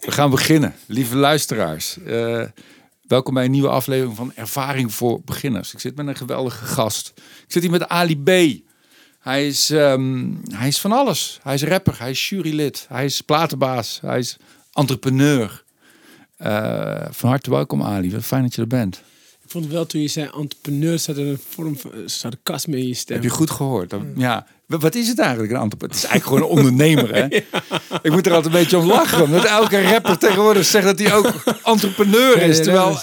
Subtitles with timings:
[0.00, 1.96] We gaan beginnen, lieve luisteraars.
[2.06, 2.44] Uh,
[3.06, 5.72] welkom bij een nieuwe aflevering van Ervaring voor Beginners.
[5.72, 7.12] Ik zit met een geweldige gast.
[7.16, 8.60] Ik zit hier met Ali B.
[9.20, 11.38] Hij is, um, hij is van alles.
[11.42, 14.36] Hij is rapper, hij is jurylid, hij is platenbaas, hij is
[14.72, 15.64] entrepreneur.
[16.38, 19.02] Uh, van harte welkom Ali, wat fijn dat je er bent.
[19.44, 22.94] Ik vond wel toen je zei entrepreneur, zat er een vorm van sarcasme in je
[22.94, 23.14] stem.
[23.14, 23.94] Heb je goed gehoord?
[24.16, 24.46] ja.
[24.78, 25.96] Wat is het eigenlijk, een entrepreneur?
[25.96, 27.26] Het is eigenlijk gewoon een ondernemer, hè?
[28.02, 29.22] Ik moet er altijd een beetje om lachen.
[29.22, 31.32] Omdat elke rapper tegenwoordig zegt dat hij ook
[31.64, 32.62] entrepreneur is.
[32.62, 32.98] Terwijl.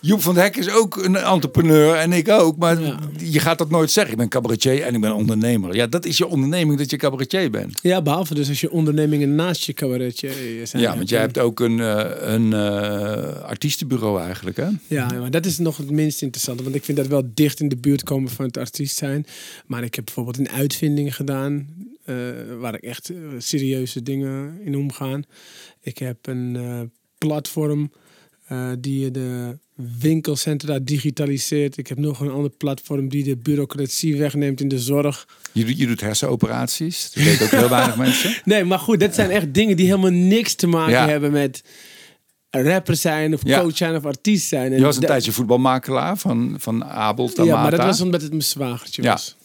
[0.00, 2.56] Joep van Hek is ook een entrepreneur en ik ook.
[2.56, 2.78] Maar
[3.16, 4.12] je gaat dat nooit zeggen.
[4.12, 5.74] Ik ben cabaretier en ik ben ondernemer.
[5.74, 7.78] Ja, dat is je onderneming dat je cabaretier bent.
[7.82, 10.32] Ja, behalve dus als je ondernemingen naast je cabaretier
[10.64, 10.82] zijn.
[10.82, 14.68] Ja, want jij hebt ook een, uh, een uh, artiestenbureau eigenlijk, hè?
[14.86, 16.62] Ja, maar dat is nog het minst interessante.
[16.62, 19.26] Want ik vind dat wel dicht in de buurt komen van het artiest zijn.
[19.66, 21.68] Maar ik heb bijvoorbeeld een uitvinding gedaan.
[22.06, 22.16] Uh,
[22.58, 25.22] waar ik echt eh, serieuze dingen in omgaan.
[25.80, 26.80] Ik heb een uh,
[27.18, 27.92] platform
[28.78, 29.58] die de
[30.00, 31.76] winkelcentra digitaliseert.
[31.76, 35.28] Ik heb nog een ander platform die de bureaucratie wegneemt in de zorg.
[35.52, 37.12] Je, je doet hersenoperaties.
[37.12, 38.34] Dat weten ook heel weinig mensen.
[38.44, 41.62] Nee, maar goed, dat zijn echt dingen die helemaal niks te maken hebben met
[42.50, 44.72] rapper zijn of coach zijn of artiest zijn.
[44.72, 48.42] je was een tijdje voetbalmakelaar van, van Abel Ja, maar dat was omdat het mijn
[48.42, 49.36] zwagertje was.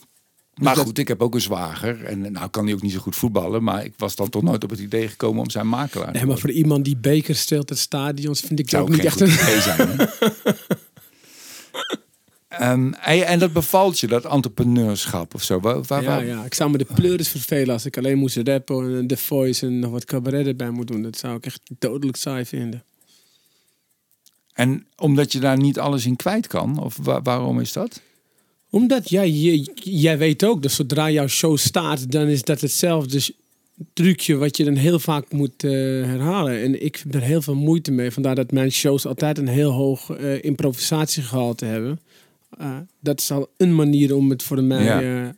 [0.54, 2.06] Maar goed, ik heb ook een zwager.
[2.06, 3.64] En nou kan hij ook niet zo goed voetballen.
[3.64, 6.26] Maar ik was dan toch nooit op het idee gekomen om zijn makelaar te Nee,
[6.26, 9.32] maar voor iemand die beker steelt het stadions vind ik dat ook niet echt een
[9.32, 10.10] idee zijn.
[12.62, 15.60] um, en, en, dat bevalt je, dat entrepreneurschap of zo?
[15.60, 18.98] Waar, waar, ja, ja, ik zou me de pleuris vervelen als ik alleen moest rappen
[18.98, 21.02] en de voice en nog wat cabaret erbij moet doen.
[21.02, 22.84] Dat zou ik echt dodelijk saai vinden.
[24.54, 26.80] En omdat je daar niet alles in kwijt kan?
[26.80, 28.02] Of waarom is dat?
[28.74, 29.30] Omdat jij,
[29.74, 33.22] jij weet ook dat zodra jouw show staat, dan is dat hetzelfde
[33.94, 35.72] trucje wat je dan heel vaak moet uh,
[36.06, 36.62] herhalen.
[36.62, 38.12] En ik heb er heel veel moeite mee.
[38.12, 42.00] Vandaar dat mijn shows altijd een heel hoog uh, improvisatiegehalte hebben.
[42.62, 45.36] Uh, dat is al een manier om het voor mij ja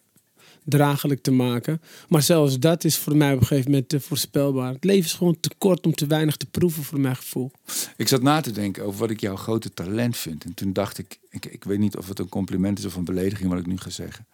[0.66, 1.82] draaglijk te maken.
[2.10, 4.74] Maar zelfs dat is voor mij op een gegeven moment te voorspelbaar.
[4.74, 7.52] Het leven is gewoon te kort om te weinig te proeven voor mijn gevoel.
[7.98, 10.44] Ik zat na te denken over wat ik jouw grote talent vind.
[10.44, 13.50] En toen dacht ik, ik, weet niet of het een compliment is of een belediging
[13.50, 14.26] wat ik nu ga zeggen.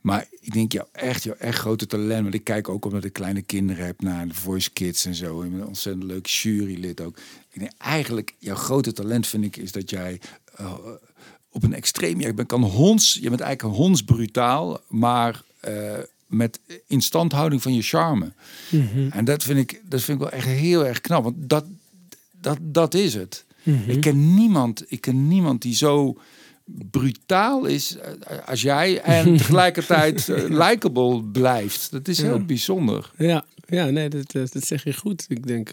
[0.00, 2.22] Maar ik denk jouw echt, jouw echt grote talent.
[2.22, 5.38] Want ik kijk ook omdat ik kleine kinderen heb naar de Voice Kids en zo.
[5.38, 7.18] Ben een ontzettend leuk jurylid ook.
[7.78, 10.20] Eigenlijk, jouw grote talent vind ik is dat jij
[10.60, 10.72] uh,
[11.50, 12.20] op een extreem...
[12.20, 18.32] Je bent, kan honds, je bent eigenlijk hondsbrutaal, maar uh, met instandhouding van je charme.
[18.68, 19.08] Mhm.
[19.10, 21.22] En dat vind, ik, dat vind ik wel echt heel erg knap.
[21.22, 21.64] Want dat,
[22.40, 23.44] dat, dat is het.
[23.62, 23.90] Mhm.
[23.90, 26.18] Ik ken niemand, ik ken niemand die zo
[26.90, 28.12] brutaal is eh,
[28.46, 31.90] als jij en tegelijkertijd uh, likable blijft.
[31.90, 33.10] Dat is heel bijzonder.
[33.16, 35.24] Ja, ja nee, dat, dat zeg je goed.
[35.28, 35.70] Ik denk,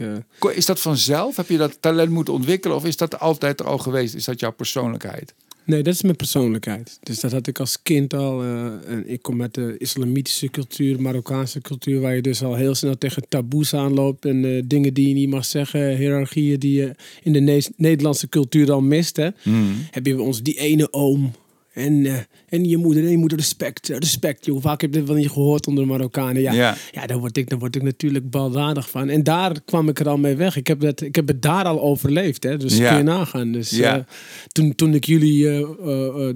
[0.53, 1.35] Is dat vanzelf?
[1.35, 4.15] Heb je dat talent moeten ontwikkelen of is dat altijd er al geweest?
[4.15, 5.33] Is dat jouw persoonlijkheid?
[5.69, 6.97] Nee, dat is mijn persoonlijkheid.
[7.03, 8.43] Dus dat had ik als kind al.
[8.43, 12.75] Uh, en ik kom met de islamitische cultuur, Marokkaanse cultuur, waar je dus al heel
[12.75, 16.95] snel tegen taboes aanloopt en uh, dingen die je niet mag zeggen, hiërarchieën die je
[17.23, 19.15] in de Nederlandse cultuur al mist.
[19.15, 19.29] Hè.
[19.43, 19.75] Mm.
[19.91, 21.31] Heb je ons die ene oom
[21.73, 22.17] en, uh,
[22.49, 24.45] en je moeder, en je moeder respect, respect.
[24.45, 26.41] Hoe vaak heb je dit wel niet gehoord onder de Marokkanen?
[26.41, 26.75] Ja, ja.
[26.91, 29.09] ja daar, word ik, daar word ik natuurlijk baldadig van.
[29.09, 30.55] En daar kwam ik er al mee weg.
[30.55, 32.43] Ik heb, dat, ik heb het daar al overleefd.
[32.43, 32.57] Hè?
[32.57, 32.89] Dus ja.
[32.89, 33.51] kun je nagaan.
[33.51, 33.97] Dus ja.
[33.97, 34.03] Uh,
[34.47, 35.67] toen, toen ik jullie, uh,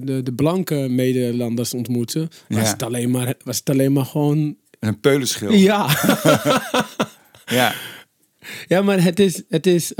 [0.00, 4.56] de, de blanke Nederlanders ontmoette, was, het alleen maar, was het alleen maar gewoon...
[4.80, 5.52] Een peulenschil.
[5.52, 5.88] Ja.
[7.46, 7.74] ja.
[8.66, 9.42] Ja, maar het is...
[9.48, 9.92] Het is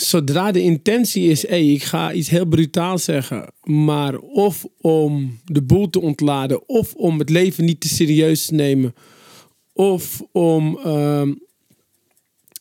[0.00, 5.62] zodra de intentie is, hey, ik ga iets heel brutaals zeggen, maar of om de
[5.62, 8.94] boel te ontladen, of om het leven niet te serieus te nemen,
[9.72, 11.22] of om uh,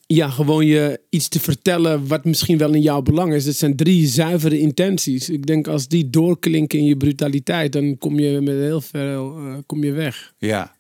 [0.08, 3.46] ja, gewoon je iets te vertellen wat misschien wel in jouw belang is.
[3.46, 5.30] Dat zijn drie zuivere intenties.
[5.30, 9.58] Ik denk als die doorklinken in je brutaliteit, dan kom je met heel veel uh,
[9.66, 10.34] kom je weg.
[10.38, 10.76] Ja,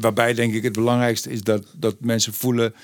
[0.00, 2.74] waarbij denk ik het belangrijkste is dat, dat mensen voelen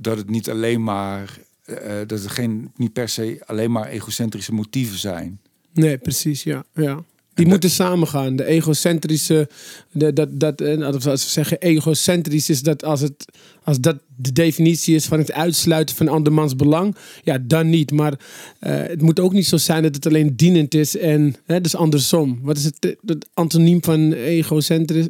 [0.00, 1.76] dat het niet alleen maar uh,
[2.06, 5.40] dat het geen, niet per se alleen maar egocentrische motieven zijn.
[5.72, 6.64] Nee, precies, ja.
[6.74, 7.04] ja.
[7.38, 8.36] Die moeten samengaan.
[8.36, 9.48] De egocentrische,
[9.92, 13.24] de, dat, dat, als we zeggen egocentrisch is dat als, het,
[13.62, 17.90] als dat de definitie is van het uitsluiten van andermans belang, ja, dan niet.
[17.90, 18.18] Maar uh,
[18.60, 22.38] het moet ook niet zo zijn dat het alleen dienend is en hè, dus andersom.
[22.42, 25.08] Wat is het, het antoniem van egocentrisch?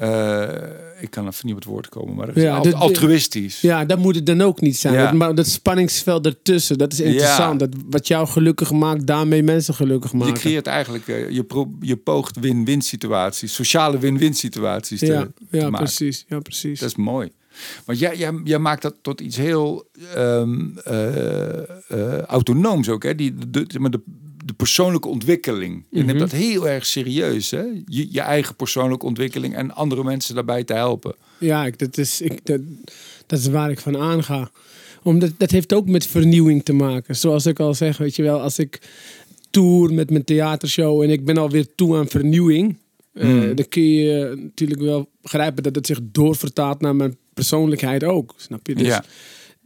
[0.00, 0.48] Uh,
[1.00, 3.60] ik kan even niet op het woord komen, maar ja, altruïstisch.
[3.60, 4.94] Ja, dat moet het dan ook niet zijn.
[4.94, 5.12] Ja.
[5.12, 7.58] maar dat spanningsveld ertussen, dat is interessant.
[7.58, 10.34] Dat wat jou gelukkig maakt, daarmee mensen gelukkig maken.
[10.34, 15.28] Je creëert eigenlijk, uh, je, pro, je poogt win-win situaties, sociale win-win situaties te, ja,
[15.50, 16.80] te ja, Precies, ja, precies.
[16.80, 17.30] Dat is mooi.
[17.84, 23.14] Want jij, jij, jij maakt dat tot iets heel ehm, eh, eh, autonooms ook, hè?
[23.14, 24.00] Die, de, de, de,
[24.50, 25.84] de persoonlijke ontwikkeling.
[25.90, 26.18] Je neemt Mhm.
[26.18, 27.62] dat heel erg serieus, hè?
[27.86, 31.14] Je, je eigen persoonlijke ontwikkeling en andere mensen daarbij te helpen.
[31.38, 32.60] Ja, ik, dat, is, ik, dat,
[33.26, 34.50] dat is waar ik van aanga.
[35.02, 37.16] Omdat dat heeft ook met vernieuwing te maken.
[37.16, 38.80] Zoals ik al zeg, weet je wel, als ik
[39.50, 42.76] tour met mijn theatershow en ik ben alweer toe aan vernieuwing,
[43.12, 43.54] eh, Hmm.
[43.54, 48.34] dan kun je natuurlijk wel begrijpen dat het zich doorvertaalt naar mijn persoonlijkheid ook.
[48.36, 48.74] Snap je?
[48.74, 49.04] Dus ja.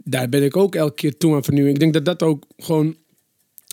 [0.05, 1.75] daar ben ik ook elke keer toe aan vernieuwing.
[1.75, 2.97] Ik denk dat dat ook gewoon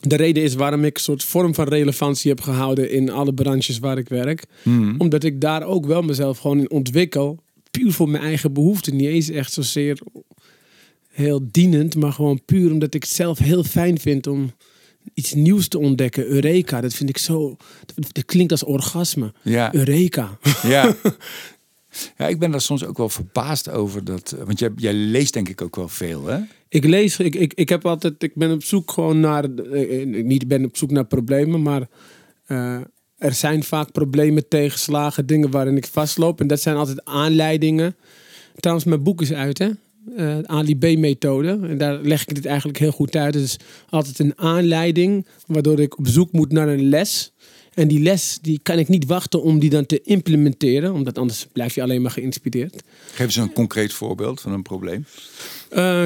[0.02, 3.80] de reden is waarom ik een soort vorm van relevantie heb gehouden in alle branches
[3.80, 4.46] waar ik werk.
[4.64, 4.96] Hmm.
[4.98, 7.40] Omdat ik daar ook wel mezelf gewoon in ontwikkel.
[7.72, 8.96] Puur voor mijn eigen behoeften.
[8.96, 10.00] Niet eens echt zozeer
[11.10, 14.52] heel dienend, maar gewoon puur omdat ik het zelf heel fijn vind om
[15.14, 16.26] iets nieuws te ontdekken.
[16.26, 17.58] Eureka, dat vind ik zo.
[17.86, 19.34] Dat, dat klinkt als orgasme.
[19.42, 19.74] Ja.
[19.74, 20.38] Eureka.
[20.64, 20.96] Ja.
[22.18, 24.04] ja, ik ben daar soms ook wel verbaasd over.
[24.04, 26.40] Dat, want jij, jij leest denk ik ook wel veel, hè?
[26.72, 30.26] Ik lees, ik, ik, ik heb altijd, ik ben op zoek gewoon naar, eh, eh,
[30.26, 31.88] niet ben op zoek naar problemen, maar
[32.46, 32.80] eh,
[33.18, 36.40] er zijn vaak problemen, tegenslagen, dingen waarin ik vastloop.
[36.40, 37.96] En dat zijn altijd aanleidingen.
[38.56, 39.70] Trouwens, mijn boek is uit, hè?
[40.16, 41.60] Eh Ali B-methode.
[41.64, 43.34] En daar leg ik dit eigenlijk heel goed uit.
[43.34, 43.60] Het is
[43.90, 47.34] altijd een aanleiding waardoor ik op zoek moet naar een les.
[47.74, 51.48] En die les die kan ik niet wachten om die dan te implementeren, omdat anders
[51.52, 52.84] blijf je alleen maar geïnspireerd.
[53.14, 55.06] Geef eens een concreet voorbeeld van een probleem.
[55.70, 56.06] Eh,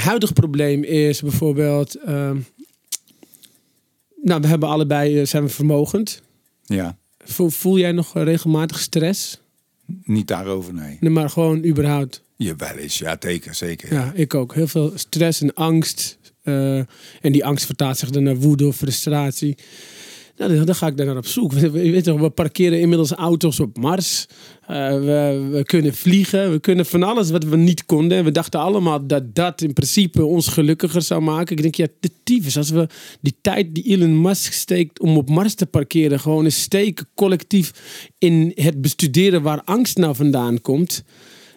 [0.00, 1.94] huidig probleem is bijvoorbeeld.
[1.94, 2.38] ehm,
[4.22, 6.22] nou, we hebben allebei eh, zijn we vermogend.
[6.64, 9.40] Ja, Voel, voel jij nog regelmatig stress?
[10.04, 10.96] niet daarover, nee.
[11.00, 12.22] Nee, maar gewoon überhaupt.
[12.36, 13.92] Je wel eens, ja, teken, zeker.
[13.92, 14.54] Ja, ik ook.
[14.54, 16.18] Heel veel stress en angst.
[16.42, 16.86] en
[17.20, 19.56] die angst vertaalt zich dan naar woede of frustratie.
[20.36, 21.52] Nou, dan, ga ik daar naar op zoek.
[21.58, 24.26] We, parkeren inmiddels auto's op Mars.
[24.66, 26.50] Eh, we, we kunnen vliegen.
[26.50, 28.18] We kunnen van alles wat we niet konden.
[28.18, 31.56] En we dachten allemaal dat dat in principe ons gelukkiger zou maken.
[31.56, 32.56] Ik denk, ja, de tyfus.
[32.56, 32.88] Als we
[33.20, 36.20] die tijd die Elon Musk steekt om op Mars te parkeren...
[36.20, 37.72] gewoon eens steken collectief
[38.18, 41.04] in het bestuderen waar angst nou vandaan komt...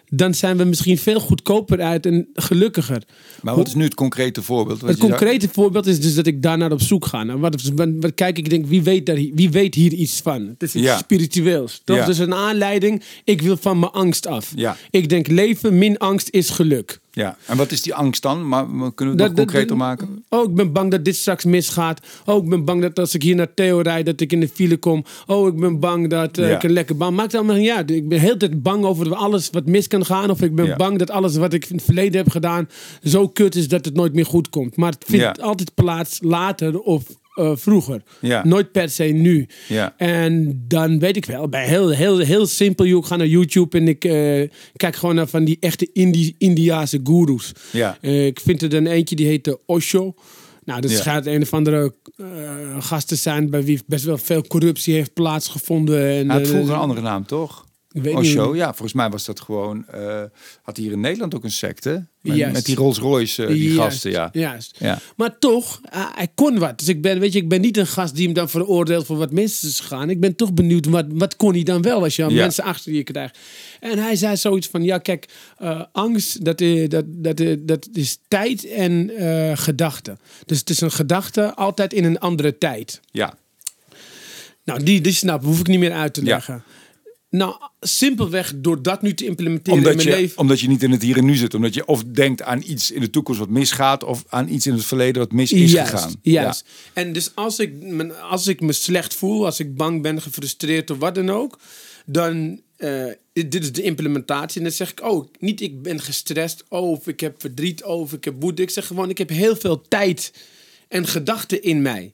[0.09, 3.03] dan zijn we misschien veel goedkoper uit en gelukkiger.
[3.41, 4.81] Maar wat is nu het concrete voorbeeld?
[4.81, 7.23] Het concrete voorbeeld is dus dat ik daar naar op zoek ga.
[7.23, 10.47] Nou, wat, wat, wat kijk ik denk, wie weet, daar, wie weet hier iets van?
[10.47, 10.97] Het is iets Ja.
[10.97, 11.81] spiritueels.
[11.83, 11.97] toch?
[11.97, 12.05] Ja.
[12.05, 14.51] Dus een aanleiding, ik wil van mijn angst af.
[14.55, 14.77] Ja.
[14.89, 16.99] Ik denk, leven min angst is geluk.
[17.11, 18.47] Ja, en wat is die angst dan?
[18.47, 20.23] Maar kunnen we het Dat- concreter maken?
[20.29, 21.99] Oh, ik ben bang dat dit straks misgaat.
[22.25, 24.47] Oh, ik ben bang dat als ik hier naar Theo rijd, dat ik in de
[24.47, 25.03] file kom.
[25.27, 26.55] Oh, ik ben bang dat eh, Ja.
[26.55, 27.15] ik een lekker baan.
[27.15, 27.91] Maakt allemaal niet uit.
[27.91, 30.29] Ik ben heel tijd bang over alles wat mis kan gaan.
[30.29, 30.75] Of ik ben Ja.
[30.75, 32.69] bang dat alles wat ik in het verleden heb gedaan
[33.03, 34.75] zo kut is dat het nooit meer goed komt.
[34.75, 35.43] Maar het vindt Ja.
[35.43, 37.03] altijd plaats later of
[37.39, 38.01] eh, vroeger.
[38.21, 38.45] Ja.
[38.45, 39.47] Nooit per se nu.
[39.67, 39.93] Ja.
[39.97, 43.87] En dan weet ik wel, bij heel, heel, heel simpel, ik ga naar YouTube en
[43.87, 47.51] ik eh, kijk gewoon naar van die echte Indi Indiaanse goeroes.
[47.71, 47.97] Ja.
[48.01, 50.13] Eh, ik vind er dan eentje die heet de Osho.
[50.65, 50.97] Nou, dat Ja.
[50.97, 52.25] schijnt een of andere eh,
[52.79, 56.09] gasten zijn bij wie best wel veel corruptie heeft plaatsgevonden.
[56.09, 57.65] En, Hij had vroeger een andere naam, toch?
[57.91, 58.55] Ik weet Osho, niet.
[58.55, 59.87] ja, volgens mij was dat gewoon...
[59.87, 60.23] eh,
[60.61, 62.05] had hier in Nederland ook een secte.
[62.21, 64.29] Met, met die Rolls Royce, eh, die Juist, gasten, ja.
[64.31, 64.75] Juist.
[64.79, 64.99] Ja.
[65.15, 66.79] Maar toch, ah, hij kon wat.
[66.79, 69.17] Dus ik ben, weet je, ik ben niet een gast die hem dan veroordeelt voor
[69.17, 70.09] wat mis is gegaan.
[70.09, 72.41] Ik ben toch benieuwd, wat, wat kon hij dan wel als je aan Ja.
[72.41, 73.37] mensen achter je krijgt.
[73.79, 75.25] En hij zei zoiets van, ja kijk,
[75.57, 80.17] eh, angst, dat is, dat, dat, dat is tijd en eh gedachte.
[80.45, 82.99] Dus het is een gedachte altijd in een andere tijd.
[83.11, 83.33] Ja,
[84.63, 86.41] Nou, die, die snap, hoef ik niet meer uit te Ja.
[87.29, 90.37] Nou, simpelweg door dat nu te implementeren omdat in mijn je, leven.
[90.37, 91.53] omdat je niet in het hier en nu zit.
[91.53, 94.03] Omdat je of denkt aan iets in de toekomst wat misgaat...
[94.03, 96.15] of aan iets in het verleden wat mis is juist, gegaan.
[96.21, 96.65] Juist.
[96.93, 100.89] En dus als ik, me- als ik me slecht voel, als ik bang ben, gefrustreerd
[100.89, 101.59] of wat dan ook,
[102.05, 104.57] dan eh, dit is de implementatie.
[104.57, 107.99] En dan zeg ik, oh, niet ik ben gestrest, oh, of ik heb verdriet, oh,
[107.99, 108.61] of ik heb woede.
[108.61, 110.33] Ik zeg gewoon, ik heb heel veel tijd
[110.87, 112.13] en gedachten in mij.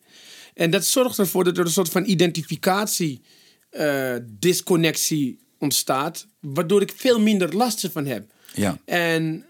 [0.53, 3.21] En dat zorgt ervoor dat er een soort van identificatie,
[3.75, 8.31] eh, disconnectie ontstaat, waardoor ik veel minder last ervan heb.
[8.53, 8.77] Ja.
[8.85, 9.45] En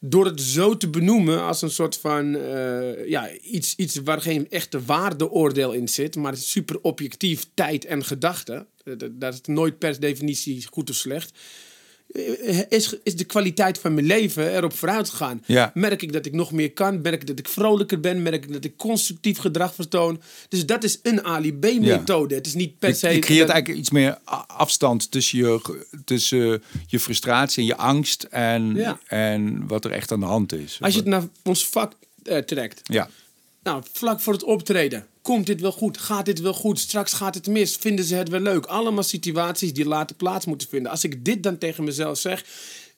[0.00, 4.50] door het zo te benoemen als een soort van eh, ja, iets, iets waar geen
[4.50, 9.78] echte waardeoordeel in zit, maar super objectief tijd en gedachte, eh, dat- dat is nooit
[9.78, 11.38] per definitie goed of slecht,
[12.68, 15.42] is, is de kwaliteit van mijn leven erop vooruit gegaan.
[15.46, 15.70] Ja.
[15.74, 18.52] Merk ik dat ik nog meer kan, merk ik dat ik vrolijker ben, merk ik
[18.52, 20.20] dat ik constructief gedrag vertoon.
[20.48, 22.34] Dus dat is een Ali B-methode.
[22.34, 23.08] Het is niet per Je, se...
[23.08, 28.22] je creëert dat- eigenlijk iets meer afstand tussen je, tussen je frustratie en je angst...
[28.30, 28.98] En, Ja.
[29.06, 30.78] en wat er echt aan de hand is.
[30.80, 33.08] Als je het naar ons vak eh, trekt, Ja,
[33.62, 35.06] Nou, vlak voor het optreden.
[35.28, 35.98] Komt dit wel goed?
[35.98, 36.78] Gaat dit wel goed?
[36.78, 37.76] Straks gaat het mis.
[37.76, 38.66] Vinden ze het wel leuk?
[38.66, 40.90] Allemaal situaties die later plaats moeten vinden.
[40.90, 42.44] Als ik dit dan tegen mezelf zeg,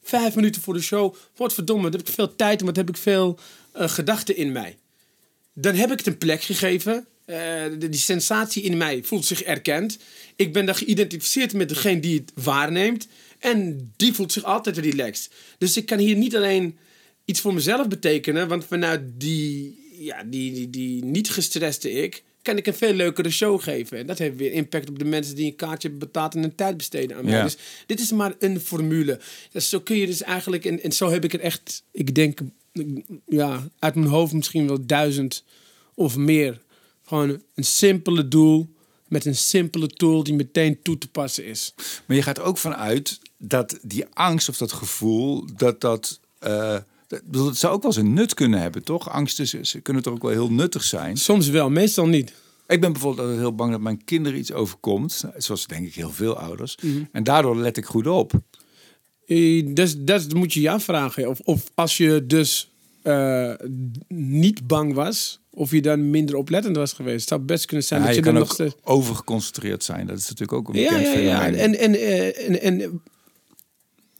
[0.03, 1.15] vijf minuten voor de show.
[1.35, 3.39] Wat verdomme, dan heb ik veel tijd en wat heb ik veel
[3.71, 4.77] eh, gedachten in mij.
[5.53, 7.05] Dan heb ik het een plek gegeven.
[7.25, 7.35] Eh,
[7.79, 9.97] de- die sensatie in mij voelt zich erkend.
[10.35, 13.07] Ik ben dan geïdentificeerd met degene die het waarneemt.
[13.39, 15.31] En die voelt zich altijd relaxed.
[15.57, 16.77] Dus ik kan hier niet alleen
[17.25, 18.47] iets voor mezelf betekenen.
[18.47, 22.23] Want vanuit die, ja, die, die, die niet gestreste ik...
[22.41, 23.97] kan ik een veel leukere show geven.
[23.97, 26.35] En dat heeft weer impact op de mensen die een kaartje hebben betaald...
[26.35, 27.33] en een tijd besteden aan mij.
[27.33, 27.43] Ja.
[27.43, 29.19] Dus dit is maar een formule.
[29.51, 30.65] Dus zo kun je dus eigenlijk...
[30.65, 32.39] En, en zo heb ik er echt, ik denk...
[33.27, 35.43] Ja, uit mijn hoofd misschien wel duizend
[35.93, 36.61] of meer.
[37.05, 38.69] Gewoon een simpele doel
[39.07, 41.73] met een simpele tool die meteen toe te passen is.
[42.05, 46.19] Maar je gaat ook vanuit dat die angst of dat gevoel, dat dat.
[46.39, 46.77] eh,
[47.23, 49.09] dat- zou ook wel eens een nut kunnen hebben, toch?
[49.09, 51.17] Angsten ze, ze kunnen toch ook wel heel nuttig zijn.
[51.17, 52.33] Soms wel, meestal niet.
[52.67, 55.23] Ik ben bijvoorbeeld altijd heel bang dat mijn kinderen iets overkomt.
[55.37, 56.77] Zoals denk ik heel veel ouders.
[57.11, 58.33] En daardoor let ik goed op.
[59.27, 61.29] Eh, Dus dat moet je je afvragen.
[61.29, 63.53] Of, of als je dus eh,
[64.07, 67.19] niet bang was, of je dan minder oplettend was geweest.
[67.19, 68.75] Het zou best kunnen zijn Ja, dat je nog steeds...
[68.83, 70.07] overgeconcentreerd zijn.
[70.07, 71.45] Dat is natuurlijk ook een bekend ja, ja.
[71.45, 72.87] En, en, eh, en, en, eh,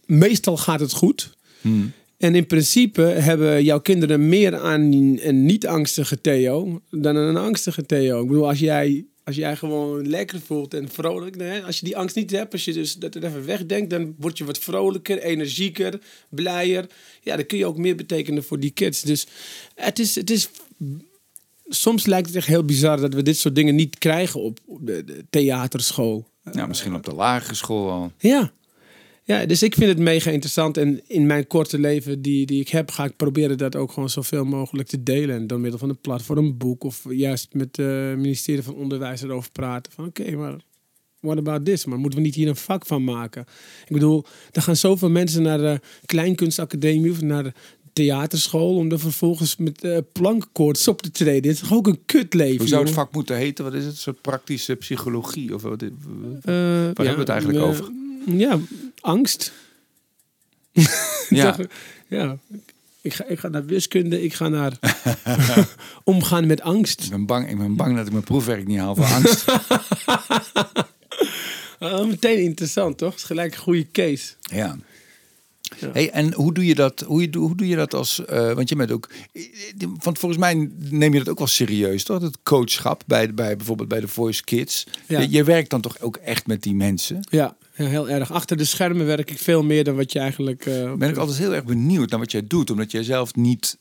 [0.06, 1.38] meestal gaat het goed.
[1.62, 1.92] Hmm.
[2.22, 8.22] En in principe hebben jouw kinderen meer aan een niet-angstige Theo dan een angstige Theo.
[8.22, 12.16] Ik bedoel, als jij, als jij gewoon lekker voelt en vrolijk, als je die angst
[12.16, 16.00] niet hebt, als je dus dat er even wegdenkt, dan word je wat vrolijker, energieker,
[16.30, 16.86] blijer.
[17.22, 19.02] Ja, dan kun je ook meer betekenen voor die kids.
[19.02, 19.28] Dus
[19.76, 20.50] het is, het is
[21.68, 25.26] soms lijkt het echt heel bizar dat we dit soort dingen niet krijgen op, de
[25.30, 26.28] theaterschool.
[26.52, 28.12] Ja, misschien op de lagere school al.
[28.18, 28.52] Ja.
[29.32, 30.78] Ja, dus ik vind het mega interessant.
[30.78, 34.10] En in mijn korte leven die, die ik heb, ga ik proberen dat ook gewoon
[34.10, 35.36] zoveel mogelijk te delen.
[35.36, 39.22] En door middel van een platform, een boek of juist met het ministerie van Onderwijs
[39.22, 39.92] erover praten.
[39.92, 40.56] Van oké, maar
[41.20, 41.86] what about this?
[41.86, 43.46] Maar moeten we niet hier een vak van maken?
[43.86, 47.54] Ik bedoel, er gaan zoveel mensen naar de Kleinkunstacademie of naar de
[47.94, 51.42] theaterschool om dan vervolgens met eh plankkoorts op te treden.
[51.42, 52.58] Dit is toch ook een kutleven?
[52.58, 53.64] Hoe zou het vak moeten heten?
[53.64, 53.92] Wat is het?
[53.92, 55.54] Een soort praktische psychologie?
[55.54, 55.82] Of wat?
[55.82, 55.90] Eh,
[56.44, 57.92] hebben we het eigenlijk eh, over?
[58.26, 58.60] Ja,
[59.02, 59.52] angst.
[61.30, 61.56] Ja.
[62.08, 62.38] Ja.
[63.02, 64.78] Ik ga, ik ga naar wiskunde, ik ga naar
[66.04, 67.04] omgaan met angst.
[67.04, 69.46] Ik ben, bang, ik ben bang dat ik mijn proefwerk niet haal voor angst.
[71.80, 73.10] Ah, meteen interessant, toch?
[73.12, 74.34] Het is gelijk een goede case.
[74.42, 74.78] Ja.
[75.80, 75.90] Ja.
[75.92, 77.00] Hey, en hoe doe je dat?
[77.00, 78.26] Hoe, je- hoe doe je dat als?
[78.26, 79.10] eh, want je bent ook.
[80.00, 82.22] Want volgens mij neem je dat ook wel serieus, toch?
[82.22, 84.84] Het coachschap bij, bij bijvoorbeeld bij de Voice Kids.
[85.08, 85.20] Ja.
[85.20, 87.28] Je, je werkt dan toch ook echt met die mensen?
[87.30, 87.56] Ja,
[87.88, 88.32] heel erg.
[88.32, 90.66] Achter de schermen werk ik veel meer dan wat je eigenlijk...
[90.66, 93.78] eh, Ben ik altijd heel erg benieuwd naar wat jij doet, omdat jij zelf niet.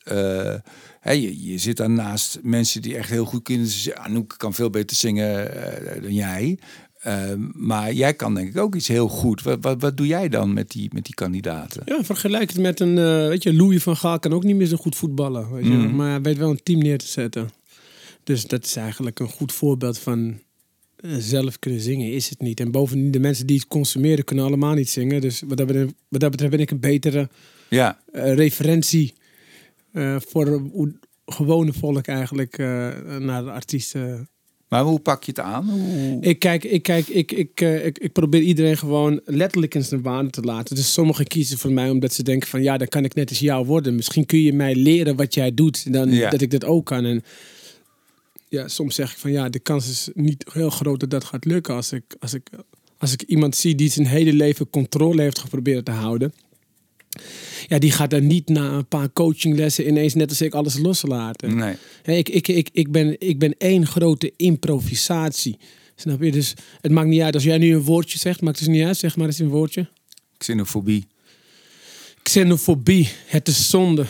[1.00, 3.68] hè, je, je zit daarnaast mensen die echt heel goed kunnen.
[3.94, 5.54] Anouk kan veel beter zingen
[5.94, 6.58] eh, dan jij.
[7.00, 9.42] Eh, maar jij kan denk ik ook iets heel goed.
[9.42, 11.82] Wat, wat, wat doe jij dan met die, met die kandidaten?
[11.84, 12.94] Ja, vergelijk het met een,
[13.28, 15.52] weet je, Louis van Gaal kan ook niet meer zo goed voetballen.
[15.52, 15.96] Weet je, Mhm.
[15.96, 17.50] maar hij weet wel een team neer te zetten.
[18.24, 20.38] Dus dat is eigenlijk een goed voorbeeld van
[21.18, 22.60] zelf kunnen zingen is het niet.
[22.60, 25.20] En bovendien, de mensen die het consumeren kunnen allemaal niet zingen.
[25.20, 27.28] Dus wat dat betreft, wat dat betreft ben ik een betere
[27.68, 29.14] Ja, eh, referentie
[29.92, 32.66] eh, voor hoe gewone volk eigenlijk eh,
[33.18, 34.28] naar de artiesten
[34.70, 35.68] maar hoe pak je het aan?
[35.68, 36.18] Hoe...
[36.20, 40.02] ik kijk, ik, kijk ik, ik, eh, ik, ik probeer iedereen gewoon letterlijk in zijn
[40.02, 40.76] waarde te laten.
[40.76, 43.38] Dus sommigen kiezen voor mij omdat ze denken van ja, dan kan ik net als
[43.38, 43.94] jou worden.
[43.94, 46.30] Misschien kun je mij leren wat jij doet, dan Ja.
[46.30, 47.04] dat ik dat ook kan.
[47.04, 47.22] En
[48.50, 51.44] ja, soms zeg ik van ja, de kans is niet heel groot dat dat gaat
[51.44, 52.50] lukken als ik, als ik,
[52.98, 56.32] als ik iemand zie die zijn hele leven controle heeft geprobeerd te houden.
[57.66, 61.56] Ja, die gaat dan niet na een paar coachinglessen ineens net als ik alles loslaten.
[61.56, 61.76] Nee.
[62.04, 65.58] Ik, ik, ik, ik, ben, ik ben één grote improvisatie.
[65.94, 66.30] Snap je?
[66.30, 68.86] Dus het maakt niet uit als jij nu een woordje zegt, maakt het dus niet
[68.86, 68.96] uit.
[68.96, 69.88] Zeg maar eens een woordje.
[70.36, 71.06] Xenofobie.
[72.22, 74.06] Xenofobie, het is zonde.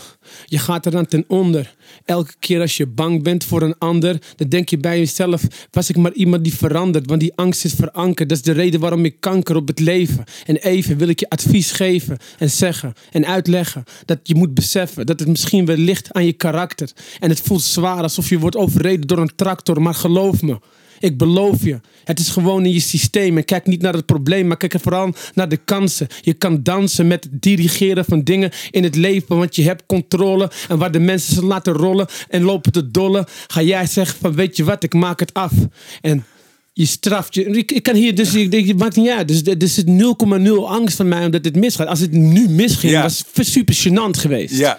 [0.46, 1.74] Je gaat eraan ten onder.
[2.04, 5.88] Elke keer als je bang bent voor een ander, dan denk je bij jezelf: was
[5.90, 7.08] ik maar iemand die verandert?
[7.08, 8.28] Want die angst is verankerd.
[8.28, 10.24] Dat is de reden waarom ik kanker op het leven.
[10.46, 15.06] En even wil ik je advies geven en zeggen en uitleggen dat je moet beseffen
[15.06, 16.90] dat het misschien wel ligt aan je karakter.
[17.18, 20.58] En het voelt zwaar alsof je wordt overreden door een tractor, maar geloof me.
[21.00, 23.36] Ik beloof je, het is gewoon in je systeem.
[23.36, 26.06] En kijk niet naar het probleem, maar kijk er vooral naar de kansen.
[26.20, 30.50] Je kan dansen met het dirigeren van dingen in het leven, want je hebt controle.
[30.68, 34.34] En waar de mensen ze laten rollen en lopen te dollen, ga jij zeggen van
[34.34, 35.52] weet je wat, ik maak het af.
[36.00, 36.24] En
[36.72, 37.44] je straft je.
[37.44, 39.28] Ik, ik kan hier dus, ik denk, maakt niet uit.
[39.28, 41.86] Dus er zit 0,0 angst van mij omdat dit misgaat.
[41.88, 43.02] Als het nu misging, Ja.
[43.02, 44.56] was het super gênant geweest.
[44.56, 44.78] Ja.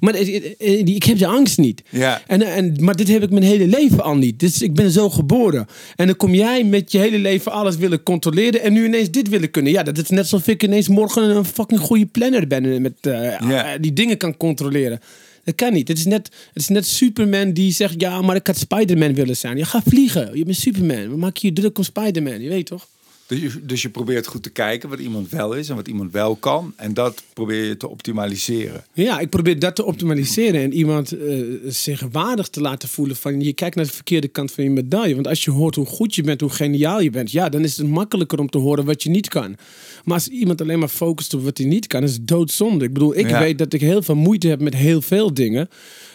[0.00, 1.82] Maar eh, eh, ik heb de angst niet.
[1.90, 2.22] Ja.
[2.26, 4.40] En, en, maar dit heb ik mijn hele leven al niet.
[4.40, 5.66] Dus ik ben zo geboren.
[5.96, 8.60] En dan kom jij met je hele leven alles willen controleren.
[8.62, 9.72] En nu ineens dit willen kunnen.
[9.72, 12.64] Ja, dat is net alsof ik ineens morgen een fucking goede planner ben.
[12.64, 13.12] en Met, eh,
[13.48, 13.72] Ja.
[13.72, 15.00] eh, die dingen kan controleren.
[15.44, 15.88] Dat kan niet.
[15.88, 19.36] Het is, net, het is net Superman die zegt: Ja, maar ik had Spider-Man willen
[19.36, 19.56] zijn.
[19.56, 20.30] Ja, ga vliegen.
[20.34, 21.10] Je bent Superman.
[21.10, 22.40] We maken je druk om Spider-Man.
[22.42, 22.88] Je weet toch?
[23.26, 26.12] Dus je, dus je probeert goed te kijken wat iemand wel is en wat iemand
[26.12, 26.72] wel kan.
[26.76, 28.84] En dat probeer je te optimaliseren.
[28.92, 33.40] Ja, ik probeer dat te optimaliseren en iemand eh, zich waardig te laten voelen van
[33.40, 35.14] je kijkt naar de verkeerde kant van je medaille.
[35.14, 37.76] Want als je hoort hoe goed je bent, hoe geniaal je bent, ja, dan is
[37.76, 39.56] het makkelijker om te horen wat je niet kan.
[40.04, 42.84] Maar als iemand alleen maar focust op wat hij niet kan, is het doodzonde.
[42.84, 43.38] Ik bedoel, ik Ja.
[43.38, 45.68] weet dat ik heel veel moeite heb met heel veel dingen.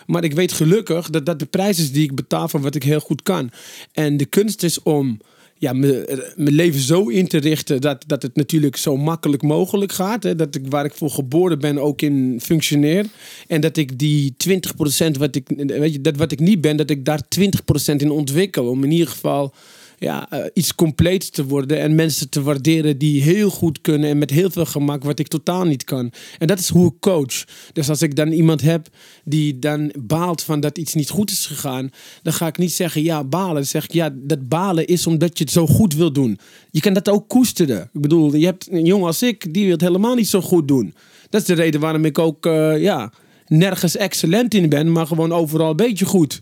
[0.07, 2.83] Maar ik weet gelukkig dat dat de prijs is die ik betaal voor wat ik
[2.83, 3.51] heel goed kan.
[3.91, 5.19] En de kunst is om
[5.61, 10.23] ja, mijn leven zo in te richten dat, dat het natuurlijk zo makkelijk mogelijk gaat.
[10.23, 10.35] Hè?
[10.35, 13.05] Dat ik waar ik voor geboren ben ook in functioneer.
[13.47, 16.89] En dat ik die 20% wat ik, weet je, dat wat ik niet ben, dat
[16.89, 18.67] ik daar 20% in ontwikkel.
[18.67, 19.53] Om in ieder geval
[20.01, 24.17] ja, eh, iets compleet te worden en mensen te waarderen die heel goed kunnen en
[24.17, 26.11] met heel veel gemak wat ik totaal niet kan.
[26.37, 27.43] En dat is hoe ik coach.
[27.73, 28.87] Dus als ik dan iemand heb
[29.23, 31.91] die dan baalt van dat iets niet goed is gegaan,
[32.21, 33.67] dan ga ik niet zeggen ja, balen.
[33.67, 36.39] Zeg ik ja, dat balen is omdat je het zo goed wil doen.
[36.71, 37.89] Je kan dat ook koesteren.
[37.93, 40.67] Ik bedoel, je hebt een jongen als ik, die wil het helemaal niet zo goed
[40.67, 40.93] doen.
[41.29, 43.11] Dat is de reden waarom ik ook, eh, ja,
[43.51, 46.39] nergens excellent in ben, maar gewoon overal een beetje goed.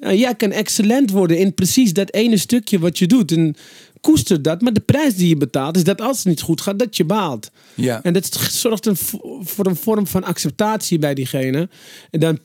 [0.00, 3.32] Ja, jij kan excellent worden in precies dat ene stukje wat je doet.
[3.32, 3.54] En
[4.00, 6.78] koester dat, maar de prijs die je betaalt is dat als het niet goed gaat,
[6.78, 7.50] dat je baalt.
[7.74, 8.02] Ja.
[8.02, 8.96] En dat zorgt een,
[9.40, 11.68] voor een vorm van acceptatie bij diegene.
[12.10, 12.38] En dan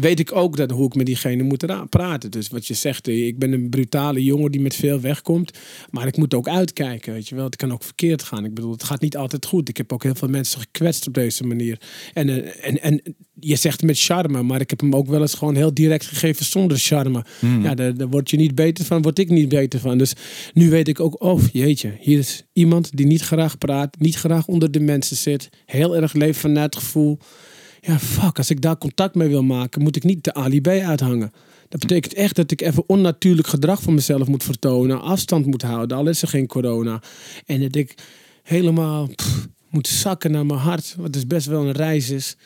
[0.00, 2.30] weet ik ook dat hoe ik met diegene moet ra- praten.
[2.30, 5.58] Dus wat je zegt, eh, ik ben een brutale jongen die met veel wegkomt.
[5.90, 7.44] Maar ik moet ook uitkijken, weet je wel.
[7.44, 8.44] Het kan ook verkeerd gaan.
[8.44, 9.68] Ik bedoel, het gaat niet altijd goed.
[9.68, 11.80] Ik heb ook heel veel mensen gekwetst op deze manier.
[12.12, 13.02] En, eh, en, en
[13.40, 16.44] je zegt met charme, maar ik heb hem ook wel eens gewoon heel direct gegeven
[16.44, 17.24] zonder charme.
[17.62, 19.98] Ja, daar, daar word je niet beter van, word ik niet beter van.
[19.98, 20.12] Dus
[20.52, 24.46] nu weet ik ook, oh jeetje, hier is iemand die niet graag praat, niet graag
[24.46, 27.18] onder de mensen zit, heel erg leeft vanuit het gevoel.
[27.86, 31.32] Ja, fuck, als ik daar contact mee wil maken, moet ik niet de alibi uithangen.
[31.68, 35.96] Dat betekent echt dat ik even onnatuurlijk gedrag van mezelf moet vertonen, afstand moet houden,
[35.96, 37.02] al is er geen corona.
[37.46, 37.94] En dat ik
[38.42, 39.10] helemaal
[39.68, 42.36] moet zakken naar mijn hart, wat dus best wel een reis is.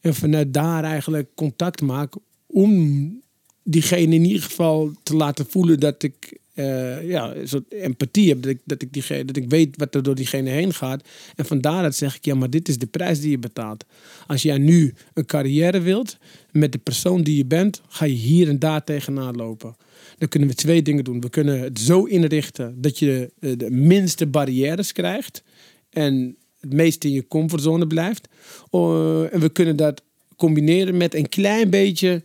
[0.00, 2.14] En vanuit daar eigenlijk contact maak
[2.46, 3.22] om
[3.62, 8.42] diegene in ieder geval te laten voelen dat ik eh, ja, een soort empathie heb.
[8.42, 11.08] Dat ik, dat, ik diegene, dat ik weet wat er door diegene heen gaat.
[11.34, 13.84] En van daaruit zeg ik, ja, maar dit is de prijs die je betaalt.
[14.26, 16.18] Als jij nu een carrière wilt,
[16.50, 19.76] met de persoon die je bent, ga je hier en daar tegenaan lopen.
[20.18, 21.20] Dan kunnen we twee dingen doen.
[21.20, 25.42] We kunnen het zo inrichten dat je eh, de minste barrières krijgt.
[25.90, 28.28] En het meest in je comfortzone blijft.
[28.70, 30.02] Oh, en we kunnen dat
[30.36, 32.22] combineren met een klein beetje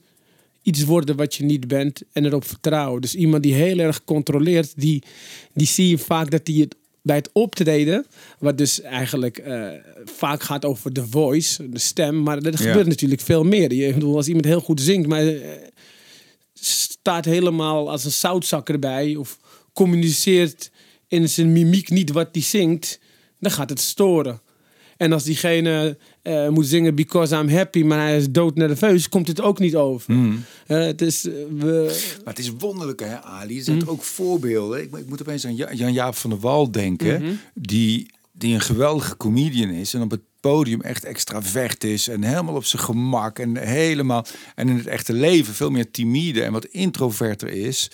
[0.62, 3.02] iets worden wat je niet bent en erop vertrouwen.
[3.02, 5.04] Dus iemand die heel erg controleert, die,
[5.54, 8.06] die zie je vaak dat die het bij het optreden,
[8.39, 9.69] wat dus eigenlijk eh,
[10.06, 12.58] vaak gaat over de voice, de stem, maar er Ja.
[12.58, 13.74] gebeurt natuurlijk veel meer.
[13.74, 15.41] Je, bedoel, als iemand heel goed zingt, maar eh,
[16.54, 19.39] staat helemaal als een zoutzak erbij of
[19.74, 20.71] communiceert
[21.08, 23.00] in zijn mimiek niet wat hij zingt,
[23.39, 24.41] dan gaat het storen.
[25.02, 29.28] En als diegene eh, moet zingen because I'm happy, maar hij is dood nerveus, komt
[29.28, 30.14] het ook niet over.
[30.68, 33.58] Eh, het is, eh, we, Maar het is wonderlijk, hè, Ali.
[33.58, 34.82] Er zijn er ook voorbeelden.
[34.82, 37.40] Ik, ik moet opeens aan Ja- Jan-Jaap van der Wal denken.
[37.54, 39.94] die, die een geweldige comedian is.
[39.94, 42.08] En op het podium echt extravert is.
[42.08, 43.40] En helemaal op zijn gemak.
[43.40, 44.26] En helemaal...
[44.56, 47.92] En in het echte leven veel meer timide en wat introverter is.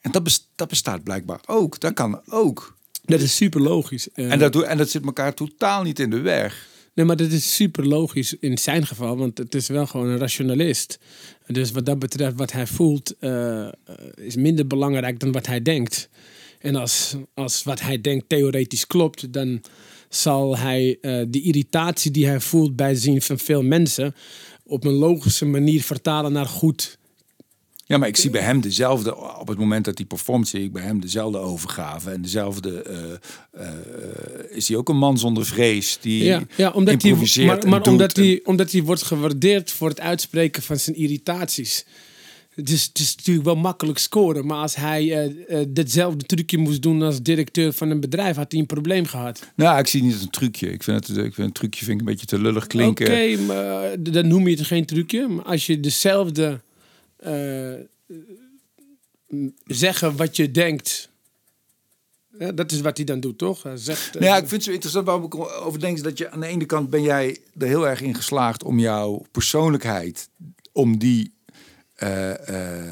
[0.00, 1.80] En dat, dat bestaat blijkbaar ook.
[1.80, 2.78] Dat kan ook.
[3.10, 4.08] Dat is super logisch.
[4.12, 6.68] Eh, En dat, doe- en dat zit elkaar totaal niet in de weg.
[6.94, 10.18] Nee, maar dat is super logisch in zijn geval, want het is wel gewoon een
[10.18, 10.98] rationalist.
[11.46, 13.68] Dus wat dat betreft, wat hij voelt, eh,
[14.16, 16.08] is minder belangrijk dan wat hij denkt.
[16.58, 19.60] En als, als wat hij denkt theoretisch klopt, dan
[20.08, 24.14] zal hij eh de irritatie die hij voelt bij het zien van veel mensen
[24.64, 26.98] op een logische manier vertalen naar goed.
[27.90, 30.72] Ja, maar ik zie bij hem dezelfde, op het moment dat hij performt, zie ik
[30.72, 32.10] bij hem dezelfde overgave.
[32.10, 33.72] En dezelfde, eh, eh,
[34.50, 35.98] is hij ook een man zonder vrees.
[36.00, 40.00] Die Ja, ja omdat hij, maar, omdat, en- hij, omdat hij wordt gewaardeerd voor het
[40.00, 41.84] uitspreken van zijn irritaties.
[42.54, 44.46] Dus het is natuurlijk wel makkelijk scoren.
[44.46, 45.34] Maar als hij
[45.68, 49.50] ditzelfde trucje moest doen als directeur van een bedrijf, had hij een probleem gehad.
[49.56, 50.72] Nou, ik zie niet als een trucje.
[50.72, 53.06] Ik vind het, ik vind een trucje vind ik een beetje te lullig klinken.
[53.06, 55.28] Oké, maar dan noem je het geen trucje.
[55.28, 56.60] Maar als je dezelfde
[59.64, 61.08] zeggen wat je denkt
[62.38, 63.62] Ja, dat is wat hij dan doet, toch?
[63.62, 66.18] Hij zegt, eh, Nou ja, ik vind het zo interessant waarom ik over denk dat
[66.18, 70.28] je aan de ene kant ben jij er heel erg in geslaagd om jouw persoonlijkheid,
[70.72, 71.34] om die,
[71.94, 72.88] eh, eh,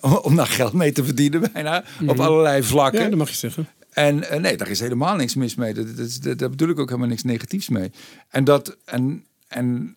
[0.26, 3.02] om daar geld mee te verdienen bijna, op allerlei vlakken.
[3.02, 3.68] ja, dat mag je zeggen.
[3.96, 5.74] En eh, nee, daar is helemaal niks mis mee.
[5.74, 7.90] Dat, dat, dat, daar bedoel ik ook helemaal niks negatiefs mee.
[8.28, 9.96] En dat, en, en,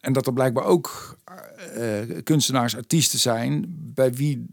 [0.00, 1.16] en dat er blijkbaar ook
[1.74, 1.84] eh,
[2.24, 4.46] kunstenaars, artiesten zijn bij wie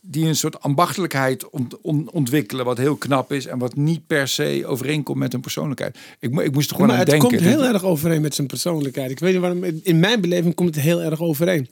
[0.00, 4.28] die een soort ambachtelijkheid ont- on- ontwikkelen, wat heel knap is en wat niet per
[4.28, 5.98] se overeenkomt met hun persoonlijkheid.
[6.20, 7.28] Ik, mo- ik moest er gewoon maar aan het denken.
[7.28, 9.10] komt heel erg overeen met zijn persoonlijkheid.
[9.10, 9.64] Ik weet niet waarom.
[9.64, 11.68] In mijn beleving komt het heel erg overeen.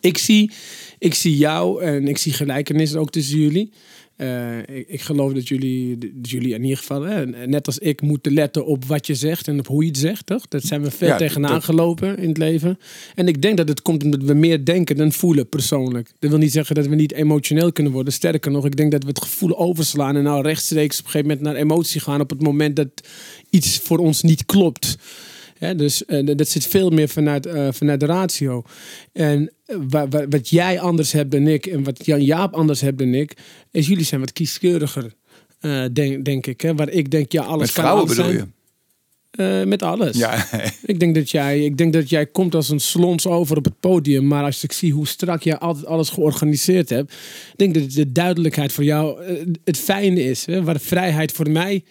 [0.00, 0.52] Ik zie,
[0.98, 3.72] ik zie jou en ik zie gelijkenissen ook tussen jullie.
[4.18, 8.00] Eh, ik, ik geloof dat jullie, dat jullie in ieder geval, hè, net als ik,
[8.02, 10.26] moeten letten op wat je zegt en op hoe je het zegt.
[10.26, 10.48] Toch?
[10.48, 12.78] Dat zijn we veel Ja, tegenaan dat- gelopen in het leven.
[13.14, 16.10] En ik denk dat het komt omdat we meer denken dan voelen persoonlijk.
[16.18, 18.12] Dat wil niet zeggen dat we niet emotioneel kunnen worden.
[18.12, 21.34] Sterker nog, ik denk dat we het gevoel overslaan en nou rechtstreeks op een gegeven
[21.36, 22.88] moment naar emotie gaan op het moment dat
[23.50, 24.96] iets voor ons niet klopt.
[25.58, 28.62] Hè, dus eh, dat- zit veel meer vanuit, eh, vanuit de ratio.
[29.12, 32.80] En eh, wa- wa- wat jij anders hebt dan ik en wat Jan Jaap anders
[32.80, 33.36] hebt dan ik,
[33.70, 35.12] is jullie zijn wat kieskeuriger,
[35.92, 36.60] denk, denk ik.
[36.60, 36.74] Hè?
[36.74, 38.46] Waar ik denk, ja, alles met kan vrouwen alles bedoel je?
[39.66, 40.16] met alles.
[40.16, 40.46] Ja,
[40.84, 43.80] Ik denk, dat jij, ik denk dat jij komt als een slons over op het
[43.80, 44.26] podium.
[44.26, 47.12] Maar als ik zie hoe strak jij altijd alles georganiseerd hebt.
[47.12, 49.22] Ik denk dat de duidelijkheid voor jou
[49.64, 50.46] het fijne is.
[50.46, 50.62] Hè?
[50.64, 51.84] Waar vrijheid voor mij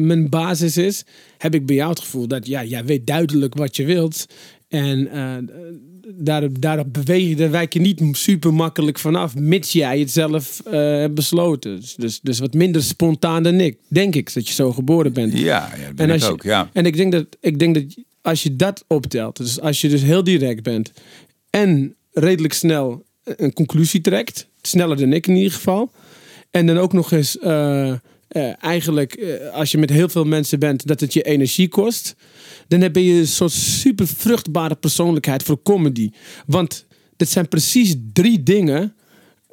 [0.00, 1.04] mijn basis is.
[1.44, 4.26] Heb ik bij jou het gevoel dat ja, jij weet duidelijk wat je wilt.
[4.68, 5.36] En eh
[6.16, 9.34] daar, daarop beweeg je, daar wijk je niet super makkelijk vanaf.
[9.34, 11.80] Mits jij het zelf eh, hebt besloten.
[11.80, 13.78] Dus, dus, dus wat minder spontaan dan ik.
[13.88, 15.32] Denk ik, dat je zo geboren bent.
[15.38, 16.42] ja, ja dat ben En ik als je- ook.
[16.42, 16.70] Ja.
[16.72, 17.84] En ik denk dat, ik denk dat
[18.22, 20.92] als je dat optelt, dus als je dus heel direct bent
[21.50, 25.90] en redelijk snel een conclusie trekt, sneller dan ik in ieder geval,
[26.50, 27.92] en dan ook nog eens eh,
[28.28, 32.14] eh, eigenlijk eh, als je met heel veel mensen bent, dat het je energie kost,
[32.68, 36.10] dan heb je een soort super vruchtbare persoonlijkheid voor comedy.
[36.46, 38.94] Want dat zijn precies drie dingen.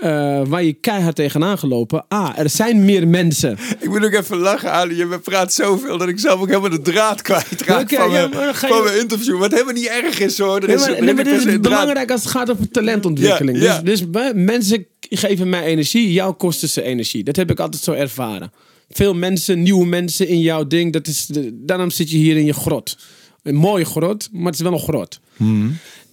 [0.02, 2.06] Eh, waar je keihard tegenaan gelopen.
[2.14, 3.58] A, er zijn meer mensen.
[3.80, 4.96] Ik moet ook even lachen, Ali.
[4.98, 8.56] Je praat zoveel dat ik zelf ook helemaal de draad kwijtraak Oké, van, ja, mijn-
[8.56, 9.38] ga je- van mijn interview.
[9.40, 10.60] Wat helemaal niet erg is hoor.
[10.62, 13.58] Er Nee, is, maar, nee, maar dit is draad- belangrijk als het gaat over talentontwikkeling.
[13.58, 13.82] Ja, ja.
[13.82, 17.24] Dus, dus bij- mensen geven mij energie, jou kosten ze energie.
[17.24, 18.52] Dat heb ik altijd zo ervaren.
[18.90, 20.94] Veel mensen, nieuwe mensen in jouw ding.
[20.94, 22.98] Dat is de, daarom zit je hier in je grot.
[23.44, 25.20] Een mooie grot, maar het is wel een grot.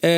[0.01, 0.11] Eh,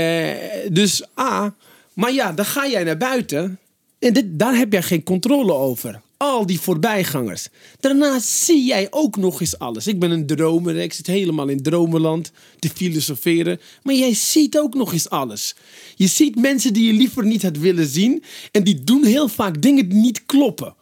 [0.72, 1.54] dus A,
[2.00, 3.58] maar ja, dan ga jij naar buiten.
[3.98, 6.00] En dit, daar heb jij geen controle over.
[6.16, 7.48] Al die voorbijgangers.
[7.80, 9.86] Daarna zie jij ook nog eens alles.
[9.86, 10.76] Ik ben een dromer.
[10.76, 13.60] Ik zit helemaal in dromenland te filosoferen.
[13.82, 15.54] Maar jij ziet ook nog eens alles.
[15.94, 18.22] Je ziet mensen die je liever niet had willen zien.
[18.50, 20.74] En die doen heel vaak dingen die niet kloppen.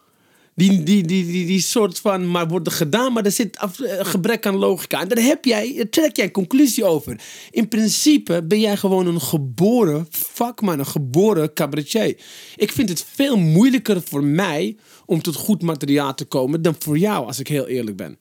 [0.59, 4.45] Die, die, die, die, soort van, maar worden gedaan, maar er zit af, eh, gebrek
[4.45, 5.01] aan logica.
[5.01, 7.21] En daar heb jij, daar trek jij een conclusie over.
[7.51, 12.17] In principe ben jij gewoon een geboren vakman, een geboren cabaretier.
[12.55, 16.97] Ik vind het veel moeilijker voor mij om tot goed materiaal te komen dan voor
[16.97, 18.17] jou, als ik heel eerlijk ben.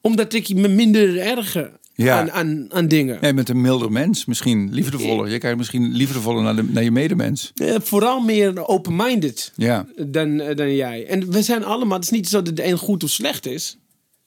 [0.00, 2.18] Omdat ik me minder erger Ja.
[2.18, 3.18] aan, aan, aan dingen.
[3.20, 4.24] Nee, met een milder mens.
[4.24, 5.30] Misschien liefdevoller.
[5.30, 7.52] Je kijkt misschien liefdevoller naar, de, naar je medemens.
[7.54, 9.52] Eh, vooral meer open-minded.
[9.56, 9.86] Ja.
[10.06, 11.06] dan, eh, dan jij.
[11.06, 13.78] En we zijn allemaal, het is niet zo dat de een goed of slecht is.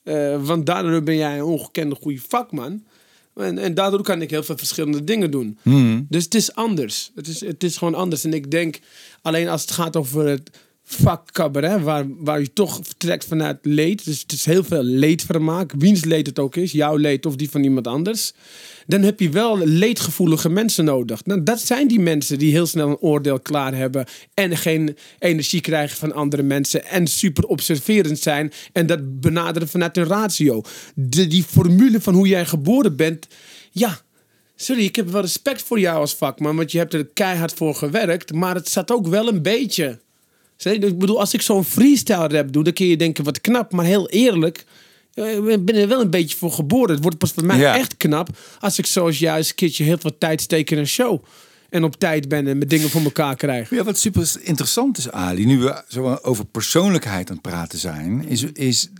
[0.02, 2.82] Eh, want daardoor ben jij een ongekende goede vakman.
[3.34, 5.58] En, en daardoor kan ik heel veel verschillende dingen doen.
[6.08, 7.10] Dus het is anders.
[7.14, 8.24] Het is, het is gewoon anders.
[8.24, 8.78] En ik denk,
[9.22, 10.50] alleen als het gaat over het
[11.32, 14.04] cabaret, waar, waar je toch vertrekt vanuit leed.
[14.04, 15.72] Dus het is heel veel leedvermaak.
[15.78, 18.32] Wiens leed het ook is, jouw leed of die van iemand anders.
[18.86, 21.24] Dan heb je wel leedgevoelige mensen nodig.
[21.24, 24.06] Nou, dat zijn die mensen die heel snel een oordeel klaar hebben.
[24.34, 26.84] En geen energie krijgen van andere mensen.
[26.84, 28.52] En super observerend zijn.
[28.72, 30.62] En dat benaderen vanuit een ratio.
[30.94, 33.26] De, die formule van hoe jij geboren bent.
[33.70, 34.00] Ja,
[34.56, 37.74] Sorry, ik heb wel respect voor jou als vakman, want je hebt er keihard voor
[37.74, 40.00] gewerkt, maar het staat ook wel een beetje.
[40.66, 43.84] Ik bedoel, als ik zo'n freestyle rap doe, dan kun je denken wat knap, maar
[43.84, 44.64] heel eerlijk,
[45.14, 46.94] eh, ik ben er wel een beetje voor geboren.
[46.94, 47.76] Het wordt pas voor mij Ja.
[47.76, 48.28] echt knap
[48.60, 51.24] als ik zoals juist een keertje heel veel tijd steek in een show.
[51.70, 53.70] En op tijd ben en met dingen voor elkaar krijg.
[53.70, 58.24] Ja, wat super interessant is, Ali, nu we zo over persoonlijkheid aan het praten zijn,
[58.28, 58.90] is, is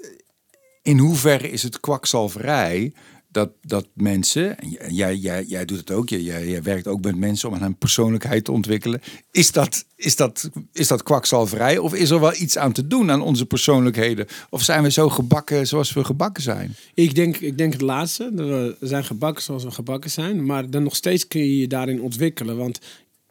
[0.83, 2.93] in hoeverre is het kwakzalverij
[3.33, 7.17] dat, dat mensen, en jij, jij, jij doet het ook, jij, jij werkt ook met
[7.17, 9.01] mensen om aan hun persoonlijkheid te ontwikkelen.
[9.31, 13.11] Is dat, is, dat, is dat kwakzalverij of is er wel iets aan te doen
[13.11, 14.27] aan onze persoonlijkheden?
[14.51, 16.75] Of zijn we zo gebakken zoals we gebakken zijn?
[16.95, 18.31] Ik denk, ik denk het laatste.
[18.35, 20.45] We zijn gebakken zoals we gebakken zijn.
[20.45, 22.57] Maar dan nog steeds kun je je daarin ontwikkelen.
[22.57, 22.79] Want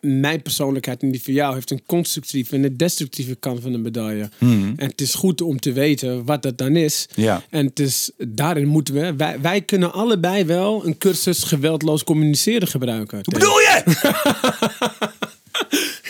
[0.01, 3.77] mijn persoonlijkheid en die van jou heeft een constructieve en een destructieve kant van de
[3.77, 4.29] medaille.
[4.37, 4.73] Hmm.
[4.77, 7.07] En het is goed om te weten wat dat dan is.
[7.15, 7.43] Ja.
[7.49, 12.67] En het is, daarin moeten we, wij, wij kunnen allebei wel een cursus geweldloos communiceren
[12.67, 13.19] gebruiken.
[13.23, 13.83] Hoe bedoel je?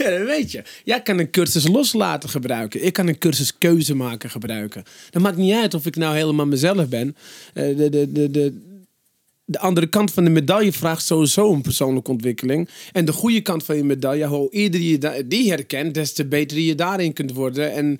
[0.04, 0.63] Ja, dat weet je.
[0.84, 2.86] Jij kan een cursus loslaten gebruiken.
[2.86, 4.84] Ik kan een cursus keuze maken gebruiken.
[5.10, 7.15] Dat maakt niet uit of ik nou helemaal mezelf ben.
[7.54, 8.54] Eh, de, de, de, de,
[9.51, 12.69] de andere kant van de medaille vraagt sowieso een persoonlijke ontwikkeling.
[12.91, 16.59] En de goede kant van je medaille, hoe eerder je die herkent, des te beter
[16.59, 17.73] je daarin kunt worden.
[17.73, 17.99] En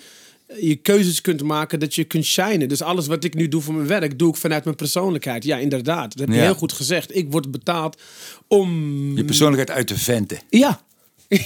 [0.59, 2.67] je keuzes kunt maken dat je kunt shinen.
[2.69, 5.43] Dus alles wat ik nu doe voor mijn werk, doe ik vanuit mijn persoonlijkheid.
[5.43, 6.09] Ja, inderdaad.
[6.11, 6.41] Dat heb je Ja.
[6.41, 7.15] heel goed gezegd.
[7.15, 8.01] Ik word betaald
[8.47, 8.71] om...
[9.17, 10.39] Je persoonlijkheid uit te venten.
[10.49, 10.81] Ja.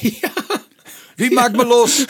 [1.15, 2.05] Wie maakt me los?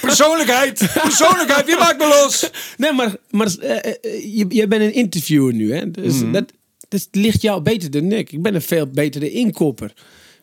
[0.00, 0.86] Persoonlijkheid!
[1.02, 2.50] Persoonlijkheid, wie maakt me los?
[2.76, 3.92] Nee, maar, maar eh, eh,
[4.36, 5.90] je, jij bent een interviewer nu, hè?
[5.90, 6.32] Dus Mhm.
[6.32, 6.44] dat,
[6.88, 8.32] dat ligt jou beter dan ik.
[8.32, 9.92] Ik ben een veel betere inkopper.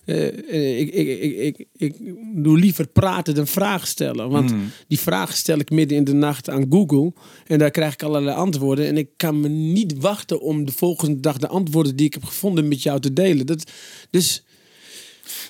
[0.05, 4.29] Eh, eh, ik, ik, ik, ik, ik doe liever praten dan vragen stellen.
[4.29, 4.60] Want Mhm.
[4.88, 7.13] die vragen stel ik midden in de nacht aan Google.
[7.47, 8.86] En daar krijg ik allerlei antwoorden.
[8.88, 12.23] En ik kan me niet wachten om de volgende dag de antwoorden die ik heb
[12.23, 13.45] gevonden met jou te delen.
[13.45, 13.71] Dat,
[14.10, 14.43] dus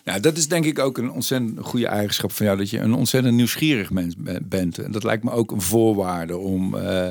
[0.06, 2.58] Nou, dat is denk ik ook een ontzettend goede eigenschap van jou.
[2.58, 4.78] Dat je een ontzettend nieuwsgierig mens be- bent.
[4.78, 7.08] En dat lijkt me ook een voorwaarde om, eh,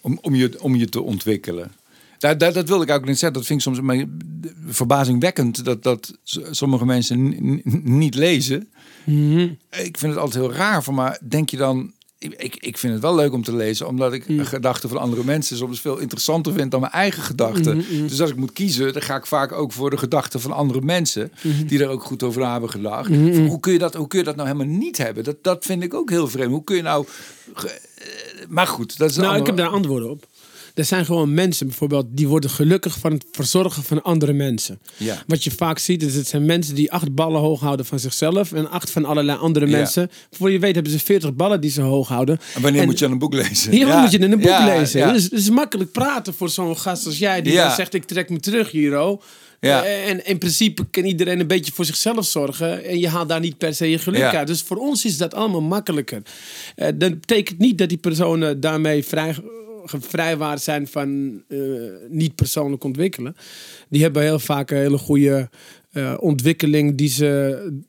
[0.00, 1.72] om, om, je, om je te ontwikkelen.
[2.18, 3.38] Dat, dat, dat wilde ik ook net zeggen.
[3.38, 4.04] Dat vind ik soms
[4.66, 6.12] verbazingwekkend dat, dat
[6.50, 7.36] sommige mensen
[7.82, 8.68] niet lezen.
[9.70, 11.92] Ik vind het altijd heel raar van, maar denk je dan...
[12.18, 15.56] Ik, ik, vind het wel leuk om te lezen, omdat ik gedachten van andere mensen
[15.56, 17.84] soms veel interessanter vind dan mijn eigen gedachten.
[18.08, 20.80] Dus als ik moet kiezen, dan ga ik vaak ook voor de gedachten van andere
[20.80, 21.32] mensen,
[21.66, 23.08] die er ook goed over hebben gedacht.
[23.48, 25.24] Hoe, kun je dat, hoe kun je dat nou helemaal niet hebben?
[25.24, 26.50] Dat, dat vind ik ook heel vreemd.
[26.50, 27.06] Hoe kun je nou...
[27.56, 27.64] eh,
[28.48, 30.26] maar goed, dat is Nou, ik heb daar antwoorden op.
[30.78, 34.78] Er zijn gewoon mensen bijvoorbeeld die worden gelukkig van het verzorgen van andere mensen.
[34.96, 35.22] Ja.
[35.26, 38.52] Wat je vaak ziet is het zijn mensen die acht ballen hoog houden van zichzelf
[38.52, 39.76] en acht van allerlei andere Ja.
[39.76, 40.10] mensen.
[40.30, 42.38] Voor je weet hebben ze veertig ballen die ze hoog houden.
[42.54, 43.70] En wanneer En- moet je aan een boek lezen?
[43.72, 45.12] Hier moet je in een boek lezen.
[45.12, 48.30] Dus het is makkelijk praten voor zo'n gast als jij die dan zegt ik trek
[48.30, 49.20] me terug Hiro.
[49.60, 49.82] Ja.
[49.84, 52.84] Eh, En in principe kan iedereen een beetje voor zichzelf zorgen.
[52.84, 54.32] En je haalt daar niet per se je geluk Ja.
[54.36, 54.46] uit.
[54.46, 56.22] Dus voor ons is dat allemaal makkelijker.
[56.74, 59.34] Eh, dat betekent niet dat die personen daarmee vrij,
[59.84, 61.58] gevrijwaard zijn van eh,
[62.08, 63.36] niet persoonlijk ontwikkelen.
[63.88, 65.50] Die hebben heel vaak een hele goede
[65.92, 67.86] eh, ontwikkeling die ze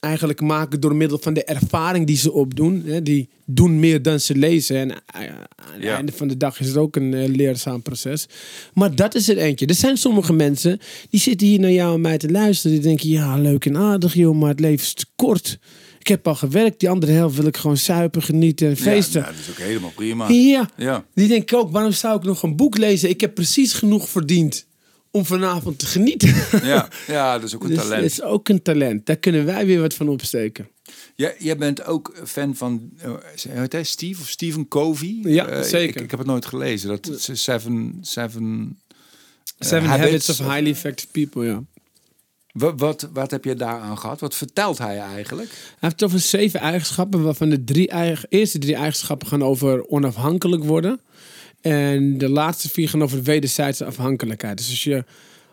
[0.00, 2.82] eigenlijk maken door middel van de ervaring die ze opdoen.
[2.86, 4.76] Hè, die doen meer dan ze lezen.
[4.76, 5.96] En eh, aan het Ja.
[5.96, 8.26] einde van de dag is het ook een leerzaam proces.
[8.74, 9.66] Maar dat is er eentje.
[9.66, 10.78] Er zijn sommige mensen
[11.10, 12.76] die zitten hier naar jou en mij te luisteren.
[12.76, 15.58] Die denken, ja, leuk en aardig joh, maar het leven is te kort.
[16.06, 19.20] Ik heb al gewerkt, die andere helft wil ik gewoon suipen, genieten en feesten.
[19.20, 20.28] Ja, nou, dat is ook helemaal prima.
[20.28, 21.04] Ja, Ja.
[21.14, 23.08] die denken ook, waarom zou ik nog een boek lezen?
[23.08, 24.66] Ik heb precies genoeg verdiend
[25.10, 26.34] om vanavond te genieten.
[26.62, 28.02] Ja, ja, dat is ook een Dus talent.
[28.02, 29.06] het is ook een talent.
[29.06, 30.68] Daar kunnen wij weer wat van opsteken.
[31.14, 33.14] Ja, jij bent ook fan van uh,
[33.48, 35.18] heet hij Steve of Stephen Covey?
[35.22, 35.96] Ja, Eh, zeker.
[35.96, 36.88] Ik, ik heb het nooit gelezen.
[36.88, 38.76] Dat is Seven, seven,
[39.58, 41.62] eh, Seven Habits, of of- Highly Effective People, ja.
[42.56, 44.20] Wat, wat, wat heb je daaraan gehad?
[44.20, 45.48] Wat vertelt hij eigenlijk?
[45.50, 50.64] Hij heeft over zeven eigenschappen, waarvan de drie eigen, eerste drie eigenschappen gaan over onafhankelijk
[50.64, 51.00] worden.
[51.60, 54.56] En de laatste vier gaan over wederzijdse afhankelijkheid.
[54.56, 55.04] Dus als je,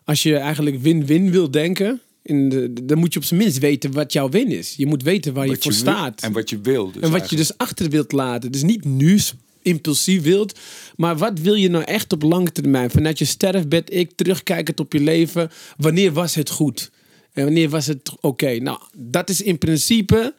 [0.04, 3.92] als je eigenlijk win-win wil denken, in de, dan moet je op zijn minst weten
[3.92, 4.74] wat jouw win is.
[4.78, 6.22] Je moet weten waar je voor staat.
[6.22, 6.92] En wat je wil.
[6.92, 8.52] Dus en wat je dus achter wilt laten.
[8.52, 9.20] Dus niet nu
[9.64, 10.60] impulsief wilt,
[10.96, 12.90] maar wat wil je nou echt op lange termijn?
[12.90, 15.52] Vanuit je sterfbed, ik terugkijkend op je leven.
[15.78, 16.92] Wanneer was het goed?
[17.34, 18.56] En wanneer was het oké?
[18.56, 20.34] Nou, dat is in principe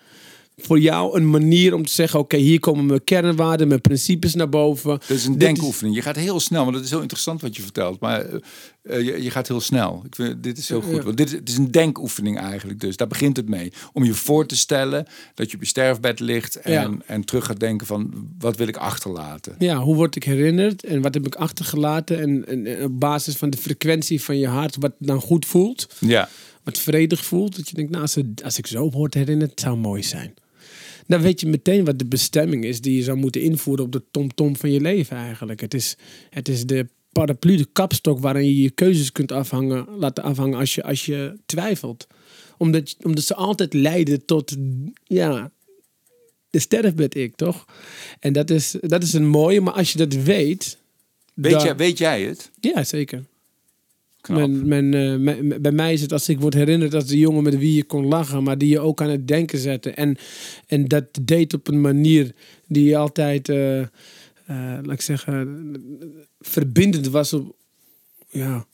[0.57, 4.49] voor jou een manier om te zeggen: oké, hier komen mijn kernwaarden, mijn principes naar
[4.49, 4.90] boven.
[4.90, 5.97] Dat is een denkoefening.
[5.97, 8.01] Je gaat heel snel, want dat is heel interessant wat je vertelt.
[8.01, 8.38] Maar eh,
[8.83, 10.03] eh, je, je gaat heel snel.
[10.07, 10.95] Ik vind, dit is heel goed.
[10.97, 11.03] Ja.
[11.03, 12.81] Want dit is, het is een denkoefening eigenlijk.
[12.81, 13.73] Dus daar begint het mee.
[13.93, 16.57] Om je voor te stellen dat je op je sterfbed ligt.
[16.57, 16.90] En, Ja.
[17.07, 19.55] en terug gaat denken van wat wil ik achterlaten.
[19.59, 22.21] Ja, hoe word ik herinnerd en wat heb ik achtergelaten?
[22.21, 25.87] En, en, en op basis van de frequentie van je hart, wat dan goed voelt.
[26.01, 26.29] Ja.
[26.62, 27.57] wat vredig voelt.
[27.57, 30.35] Dat je denkt, nou, als, het- als ik zo word herinnerd, het zou mooi zijn.
[31.07, 34.03] Dan weet je meteen wat de bestemming is die je zou moeten invoeren op de
[34.11, 35.61] tomtom van je leven eigenlijk.
[35.61, 35.97] Het is,
[36.31, 40.75] het is de paraplu, de kapstok waarin je je keuzes kunt afhangen, laten afhangen als
[40.75, 42.07] je, als je twijfelt.
[42.59, 44.57] Omdat, omdat ze altijd leiden tot,
[45.05, 45.53] ja,
[46.51, 47.64] de sterfbed ik, toch?
[48.21, 50.79] En dat is, dat is een mooie, maar als je dat weet...
[51.35, 52.51] Weet, dan- jij, weet jij het?
[52.61, 53.25] Ja, zeker.
[54.29, 57.75] Mijn, eh, bij mij is het als ik word herinnerd als de jongen met wie
[57.75, 59.91] je kon lachen, maar die je ook aan het denken zette.
[59.91, 60.17] En,
[60.67, 62.35] en dat deed op een manier
[62.67, 63.87] die altijd, eh, eh,
[64.47, 65.75] laat ik zeggen,
[66.41, 67.57] verbindend was op,
[68.29, 68.67] ja,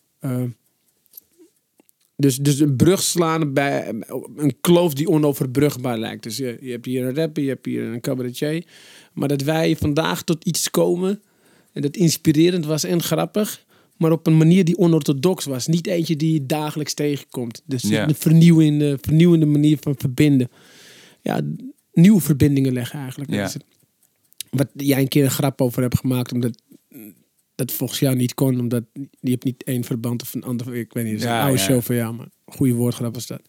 [2.17, 3.89] Dus, dus een brug slaan bij
[4.37, 6.23] een kloof die onoverbrugbaar lijkt.
[6.23, 8.65] Dus je, je hebt hier een rapper, je hebt hier een cabaretier.
[9.13, 11.23] Maar dat wij vandaag tot iets komen
[11.73, 13.65] en dat inspirerend was en grappig,
[14.01, 15.67] maar op een manier die onorthodox was.
[15.67, 17.63] Niet eentje die je dagelijks tegenkomt.
[17.67, 20.49] Dus een vernieuwende, vernieuwende manier van verbinden.
[21.23, 21.41] Ja,
[21.93, 23.31] nieuwe verbindingen leggen eigenlijk.
[23.33, 23.57] Dat.
[24.51, 26.63] Wat jij een keer een grap over hebt gemaakt, omdat
[27.55, 28.85] dat volgens jou niet kon, omdat
[29.21, 30.75] je hebt niet één verband of een ander.
[30.75, 31.65] Ik weet niet, het is Ja, een oude ja.
[31.65, 33.41] show van jou, maar goede woordgrap was dat.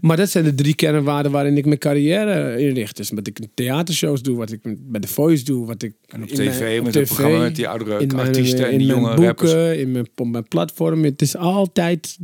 [0.00, 2.96] Maar dat zijn de drie kernwaarden waarin ik mijn carrière inricht.
[2.96, 6.22] Dus wat ik in theatershows doe, wat ik bij The Voice doe, wat ik En
[6.22, 8.86] op tv, mijn- met het tv, programma met die oudere in mijn, artiesten en die
[8.86, 9.76] jonge boeken, rappers.
[9.78, 11.04] in mijn, op mijn platform.
[11.04, 12.16] Het is altijd.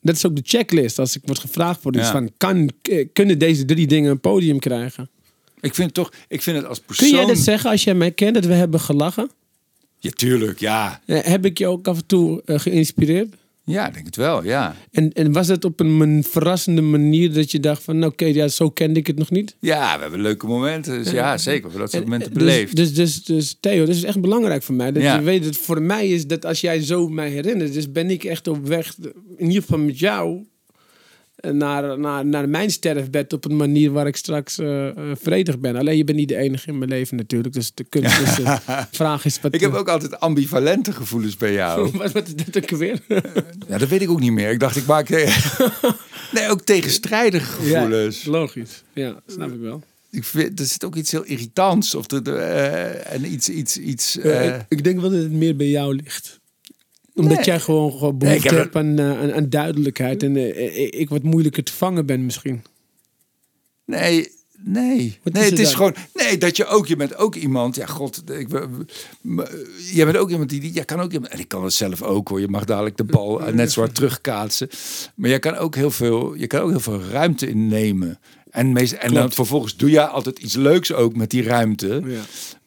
[0.00, 0.98] Dat is ook de checklist.
[0.98, 2.12] Als ik word gevraagd voor iets Ja.
[2.12, 5.10] van, kan, k- kunnen deze drie dingen een podium krijgen?
[5.60, 7.08] Ik vind het toch, ik vind het als Kun persoon...
[7.18, 9.30] jij dat zeggen als jij mij kent, dat we hebben gelachen?
[9.98, 11.00] Ja, tuurlijk, ja.
[11.06, 13.34] Eh, Heb ik je ook af en toe eh, geïnspireerd?
[13.64, 14.76] Ja, ik denk het wel, ja.
[14.90, 18.48] En, en was het op een verrassende manier dat je dacht van, nou, oké, ja,
[18.48, 19.56] zo kende ik het nog niet?
[19.60, 21.02] Ja, we hebben leuke momenten.
[21.04, 21.62] Dus ja, zeker.
[21.62, 22.76] We hebben dat soort En, momenten eh, dus- beleefd.
[22.76, 24.92] Dus, dus, dus, Theo, dat is echt belangrijk voor mij.
[24.92, 25.16] Dat Ja.
[25.16, 28.24] je weet dat voor mij is dat als jij zo mij herinnert, dus ben ik
[28.24, 28.94] echt op weg,
[29.36, 30.44] in ieder geval met jou,
[31.50, 35.76] naar, naar, naar mijn sterfbed op een manier waar ik straks eh eh, vredig ben.
[35.76, 37.54] Alleen je bent niet de enige in mijn leven natuurlijk.
[37.54, 38.58] Dus de kunst is, de
[38.90, 39.54] vraag is wat...
[39.54, 41.90] Ik heb ook altijd ambivalente gevoelens bij jou.
[41.98, 43.00] wat, wat is ook weer?
[43.68, 44.50] Ja, dat weet ik ook niet meer.
[44.50, 45.08] Ik dacht, ik maak...
[46.32, 48.22] Nee, ook tegenstrijdige gevoelens.
[48.22, 48.82] Ja, logisch.
[48.92, 49.82] Ja, snap ik wel.
[50.10, 51.94] Ik vind, er zit ook iets heel irritants.
[51.94, 53.48] Of de, de, eh, en iets...
[53.48, 56.40] iets, iets Eh, eh, ik, ik denk wel dat het meer bij jou ligt.
[57.14, 57.44] Omdat Nee.
[57.44, 60.22] jij gewoon, gewoon Nee, heb hebt aan, eh, aan, aan duidelijkheid.
[60.22, 62.62] En eh, ik, ik wat moeilijker te vangen ben misschien.
[63.86, 64.28] Nee,
[64.64, 65.18] nee.
[65.22, 65.76] Wat nee, is het het is dan?
[65.76, 65.94] gewoon.
[66.14, 66.86] Nee, dat je ook.
[66.86, 67.76] Je bent ook iemand.
[67.76, 68.22] Ja, god.
[68.30, 68.48] Ik,
[69.92, 70.60] jij bent ook iemand die.
[70.60, 71.32] die jij kan ook iemand.
[71.32, 72.40] En ik kan het zelf ook hoor.
[72.40, 74.68] Je mag dadelijk de bal eh, net zo hard terugkaatsen.
[75.14, 76.34] Maar jij kan ook heel veel.
[76.34, 78.18] Je kan ook heel veel ruimte innemen.
[78.50, 82.02] En, meest, en dan vervolgens doe je altijd iets leuks ook met die ruimte.
[82.06, 82.20] Ja.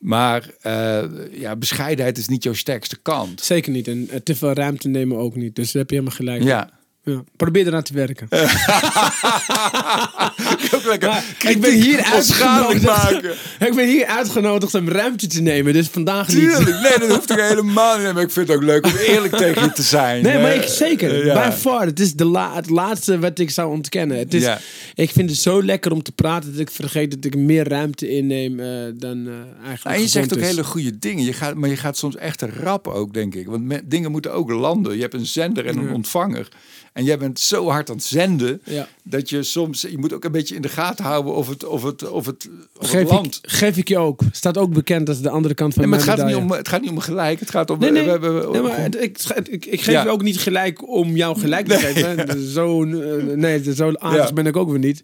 [0.06, 3.42] Maar eh, ja, bescheidenheid is niet jouw sterkste kant.
[3.42, 3.88] Zeker niet.
[3.88, 5.56] En eh, te veel ruimte nemen ook niet.
[5.56, 6.44] Dus daar heb je helemaal gelijk.
[6.44, 6.70] Ja.
[7.06, 7.24] Ja.
[7.36, 8.28] Probeer eraan te werken.
[10.86, 11.10] lekker.
[11.10, 12.84] Maar ik ben hier uitgenodigd.
[12.86, 13.32] maken.
[13.68, 15.74] ik ben hier uitgenodigd om ruimte te nemen.
[15.74, 16.38] Dus vandaag niet.
[16.38, 18.14] Tuurlijk, nee, dat hoeft toch helemaal niet.
[18.14, 20.24] Maar ik vind het ook leuk om eerlijk tegen je te zijn.
[20.24, 21.20] Nee, maar Eh, ik zeker.
[21.20, 21.50] eh, ja.
[21.50, 21.86] By far.
[21.86, 24.18] Het is de la het laatste wat ik zou ontkennen.
[24.18, 24.60] Het is, Ja.
[24.96, 28.10] Ik vind het zo lekker om te praten dat ik vergeet dat ik meer ruimte
[28.10, 29.34] inneem eh, dan eh,
[29.68, 29.96] eigenlijk.
[29.98, 30.48] En je zegt ook is.
[30.48, 31.24] hele goede dingen.
[31.26, 33.48] Je gaat, maar je gaat soms echt rap ook, denk ik.
[33.48, 34.96] Want dingen moeten ook landen.
[34.96, 36.48] Je hebt een zender en een ontvanger.
[36.96, 38.62] En jij bent zo hard aan het zenden...
[38.64, 38.88] Ja.
[39.04, 39.82] dat je soms...
[39.82, 42.50] Je moet ook een beetje in de gaten houden of het, of het, of het,
[42.78, 43.40] of het Geef land...
[43.44, 44.22] ik, geef ik je ook.
[44.32, 46.68] Staat ook bekend als de andere kant van Nee, maar het gaat, niet om, het
[46.68, 47.40] gaat niet om gelijk.
[47.40, 47.80] Het gaat om...
[47.80, 49.18] Nee, nee, we nee, maar het- ik,
[49.50, 50.04] ik, ik geef Ja.
[50.04, 52.40] je ook niet gelijk om jou gelijk te geven.
[52.56, 54.34] Zo, eh, nee, zo aardig Ja.
[54.34, 55.04] ben ik ook weer niet.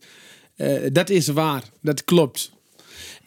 [0.55, 1.63] Eh, dat is waar.
[1.81, 2.51] Dat klopt.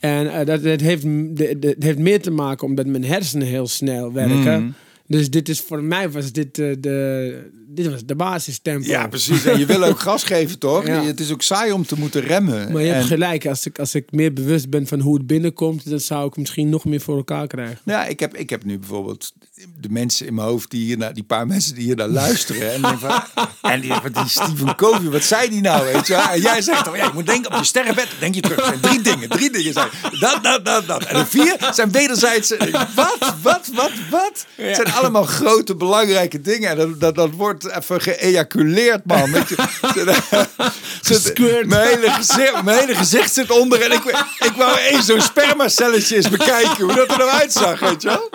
[0.00, 3.66] En eh, dat, dat, heeft, de- het heeft meer te maken omdat mijn hersenen heel
[3.68, 4.62] snel werken.
[4.62, 4.70] Mhm.
[5.06, 8.88] Dus dit is voor mij was dit eh, de, dit was de basistempo.
[8.88, 9.44] Ja, precies.
[9.44, 10.86] En je wil ook gas geven, toch?
[10.86, 11.02] Ja.
[11.02, 12.72] Het is ook saai om te moeten remmen.
[12.72, 13.46] Maar je hebt gelijk.
[13.46, 16.68] Als ik, als ik meer bewust ben van hoe het binnenkomt, dan zou ik misschien
[16.68, 17.78] nog meer voor elkaar krijgen.
[17.84, 19.32] Ja, ik heb, ik heb nu bijvoorbeeld
[19.80, 22.72] de mensen in mijn hoofd die hier naar, die paar mensen die hier naar luisteren.
[22.72, 23.22] En, van,
[23.72, 25.84] en die, van die Stephen Covey, wat zei die nou?
[25.84, 26.14] Weet je?
[26.14, 28.08] En jij zegt dan, ja, je moet denken op je sterrenbed.
[28.18, 28.58] Denk je terug.
[28.58, 29.88] Er zijn drie dingen, drie dingen zijn.
[30.20, 31.04] Dat, dat, dat, dat.
[31.04, 32.54] En de vier zijn wederzijds.
[32.94, 34.46] Wat, wat, wat, wat?
[34.54, 36.70] Het zijn allemaal grote, belangrijke dingen.
[36.70, 39.32] En dat, dat, dat wordt even geëjaculeerd, man.
[39.32, 39.56] Weet je?
[41.66, 43.82] Mijn hele, gezicht, mijn hele gezicht zit onder.
[43.82, 44.04] En ik,
[44.38, 46.84] ik wou eens zo'n spermacelletje eens bekijken.
[46.84, 48.30] Hoe dat er nou uitzag, weet je wel?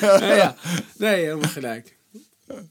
[0.00, 0.54] Ja, ja.
[0.98, 1.96] Nee, helemaal gelijk.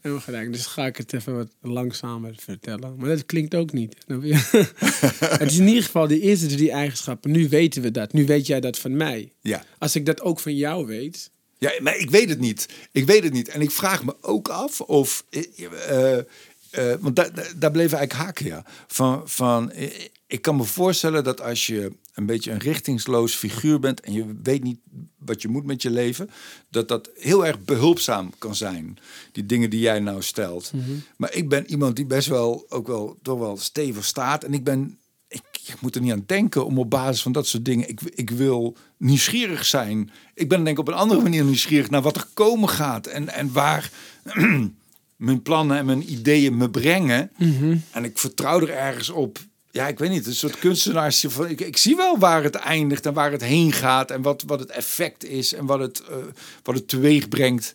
[0.00, 0.52] Helemaal gelijk.
[0.52, 2.96] Dus ga ik het even wat langzamer vertellen.
[2.96, 3.96] Maar dat klinkt ook niet.
[5.18, 7.30] het is in ieder geval de eerste drie eigenschappen.
[7.30, 8.12] Nu weten we dat.
[8.12, 9.32] Nu weet jij dat van mij.
[9.40, 9.64] Ja.
[9.78, 11.30] Als ik dat ook van jou weet.
[11.58, 12.68] Ja, maar ik weet het niet.
[12.92, 13.48] Ik weet het niet.
[13.48, 15.24] En ik vraag me ook af of.
[15.30, 15.42] eh,
[15.88, 16.18] eh,
[16.70, 18.64] eh, want daar, daar- bleef eigenlijk haken, ja.
[18.86, 19.72] Van, van,
[20.26, 24.34] ik kan me voorstellen dat als je een beetje een richtingsloos figuur bent en je
[24.42, 24.78] weet niet
[25.18, 26.30] wat je moet met je leven,
[26.70, 28.98] dat dat heel erg behulpzaam kan zijn.
[29.32, 30.72] Die dingen die jij nou stelt.
[31.16, 34.44] Maar ik ben iemand die best wel ook wel toch wel stevig staat.
[34.44, 37.46] En ik ben ik, ik moet er niet aan denken om op basis van dat
[37.46, 37.88] soort dingen.
[37.88, 40.10] Ik, ik wil nieuwsgierig zijn.
[40.34, 43.06] Ik ben denk ik op een andere manier nieuwsgierig naar wat er komen gaat.
[43.06, 43.90] En, en waar
[45.16, 47.30] mijn plannen en mijn ideeën me brengen.
[47.90, 49.38] En ik vertrouw er ergens op.
[49.74, 50.26] Ja, ik weet niet.
[50.26, 51.24] Een soort kunstenaars.
[51.28, 54.10] Van, ik, ik zie wel waar het eindigt en waar het heen gaat.
[54.10, 56.16] En wat, wat het effect is en wat het, eh,
[56.62, 57.72] wat het teweeg brengt.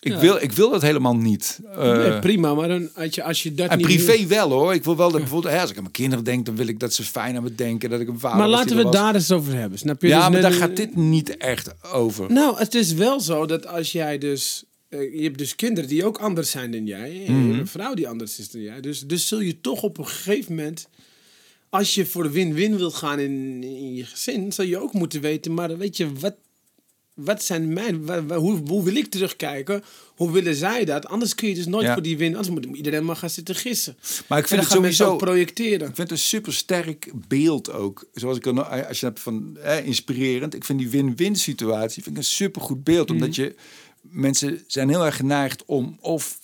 [0.00, 0.18] Ik, Ja.
[0.20, 1.58] wil, ik wil dat helemaal niet.
[1.76, 3.86] Eh, Nee, prima, maar dan, als, je, als je dat en niet...
[3.86, 4.74] privé wel hoor.
[4.74, 6.80] Ik wil wel dat bijvoorbeeld, hè, als ik aan mijn kinderen denk, dan wil ik
[6.80, 7.90] dat ze fijn aan me denken.
[7.90, 10.08] Dat ik een vader Maar laten we het daar eens over hebben, snap je?
[10.08, 12.32] Ja, Dus maar daar gaat dit niet echt over.
[12.32, 14.64] Nou, het is wel zo dat als jij dus...
[14.88, 17.22] eh, je hebt dus kinderen die ook anders zijn dan jij.
[17.26, 17.58] En Mhm.
[17.58, 18.80] een vrouw die anders is dan jij.
[18.80, 20.88] Dus, dus zul je toch op een gegeven moment...
[21.76, 24.52] Als je voor de win-win wilt gaan in, in je gezin...
[24.52, 25.54] zal je ook moeten weten...
[25.54, 26.34] Maar weet je, wat,
[27.14, 28.08] wat zijn mijn...
[28.32, 29.84] hoe, hoe wil ik terugkijken?
[30.14, 31.06] Hoe willen zij dat?
[31.06, 31.92] Anders kun je dus nooit Ja.
[31.92, 32.36] voor die win...
[32.36, 33.96] Anders moet iedereen maar gaan zitten gissen.
[34.26, 35.16] Maar ik vind het sowieso...
[35.16, 35.88] projecteren.
[35.88, 38.04] Ik vind het een super sterk beeld ook.
[38.14, 40.54] Zoals ik er nou- als je hebt van hè, inspirerend.
[40.54, 43.10] Ik vind die win-win situatie vind ik een super goed beeld.
[43.10, 43.54] Omdat je
[44.00, 46.38] mensen zijn heel erg geneigd om of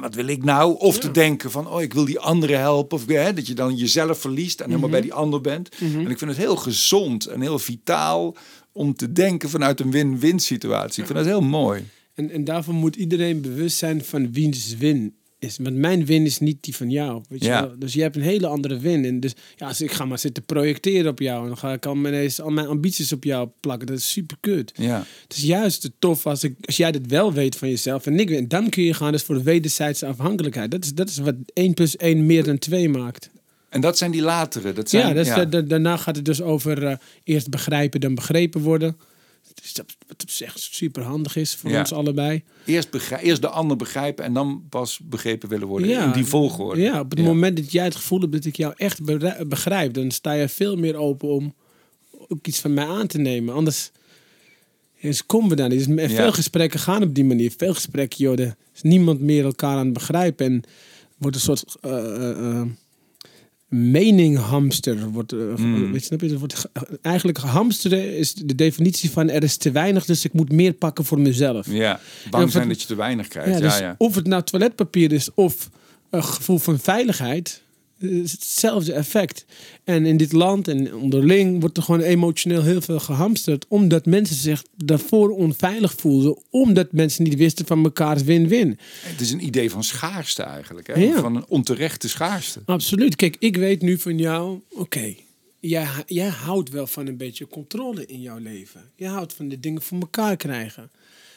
[0.00, 0.78] wat wil ik nou?
[0.78, 2.98] Of te denken van oh ik wil die anderen helpen.
[2.98, 5.68] Of hè, dat je dan jezelf verliest en helemaal bij die ander bent.
[5.80, 8.36] En ik vind het heel gezond en heel vitaal
[8.72, 11.00] om te denken vanuit een win-win situatie.
[11.00, 11.88] Ik vind dat heel mooi.
[12.14, 15.56] En, en daarvoor moet iedereen bewust zijn van wiens win is.
[15.62, 17.22] Want mijn win is niet die van jou.
[17.28, 17.66] Weet je Ja.
[17.66, 17.78] wel?
[17.78, 19.04] Dus je hebt een hele andere win.
[19.04, 21.40] En dus ja, als ik ga maar zitten projecteren op jou.
[21.42, 23.86] En dan ga ik al mijn, al mijn ambities op jou plakken.
[23.86, 24.72] Dat is super kut.
[24.74, 25.04] Ja.
[25.28, 28.06] Het is juist tof als, ik, als jij dat wel weet van jezelf.
[28.06, 28.50] En ik weet.
[28.50, 30.70] Dan kun je gaan dus voor de wederzijdse afhankelijkheid.
[30.70, 33.30] Dat is, dat is wat 1 plus 1 meer dan 2 maakt.
[33.68, 34.72] En dat zijn die latere.
[34.72, 38.00] Dat zijn, ja, dat is, da- da- daarna gaat het dus over eh, eerst begrijpen
[38.00, 38.96] dan begrepen worden.
[39.72, 41.78] Dat, wat op zich super handig is voor Ja.
[41.78, 42.42] ons allebei.
[42.64, 45.88] Eerst, begrijp, eerst de ander begrijpen en dan pas begrepen willen worden.
[45.88, 46.04] Ja.
[46.04, 46.80] In die volgorde.
[46.80, 47.24] Ja, op het Ja.
[47.24, 49.00] moment dat jij het gevoel hebt dat ik jou echt
[49.48, 51.54] begrijp, dan sta je veel meer open om
[52.28, 53.54] ook iets van mij aan te nemen.
[53.54, 53.90] Anders
[55.26, 55.96] komen we daar niet.
[55.96, 57.52] Dus veel gesprekken gaan op die manier.
[57.56, 60.46] Veel gesprekken, joh, er is niemand meer elkaar aan het begrijpen.
[60.46, 60.62] En
[61.18, 62.66] wordt een soort eh, eh, eh,
[63.72, 65.08] meninghamster.
[65.10, 65.92] Wordt, eh, Mm.
[65.92, 66.38] weet je, snap je?
[66.38, 66.70] Wordt, ge-
[67.02, 71.04] eigenlijk hamsteren is de definitie van er is te weinig, dus ik moet meer pakken
[71.04, 71.66] voor mezelf.
[71.70, 72.00] Ja,
[72.30, 73.48] bang zijn dat je te weinig krijgt.
[73.50, 73.94] Ja, Ja, dus ja.
[73.98, 75.70] Of het nou toiletpapier is of
[76.10, 77.62] een gevoel van veiligheid,
[78.10, 79.44] hetzelfde effect.
[79.84, 84.36] En in dit land en onderling wordt er gewoon emotioneel heel veel gehamsterd, omdat mensen
[84.36, 88.78] zich daarvoor onveilig voelden, omdat mensen niet wisten van mekaars win-win.
[89.02, 90.86] Het is een idee van schaarste eigenlijk.
[90.86, 90.94] Hè?
[90.94, 91.20] Ja.
[91.20, 92.62] Van een onterechte schaarste.
[92.64, 93.16] Absoluut.
[93.16, 95.14] Kijk, ik weet nu van jou, oké,
[95.60, 98.90] jij, jij houdt wel van een beetje controle in jouw leven.
[98.96, 100.90] Je houdt van de dingen voor elkaar krijgen.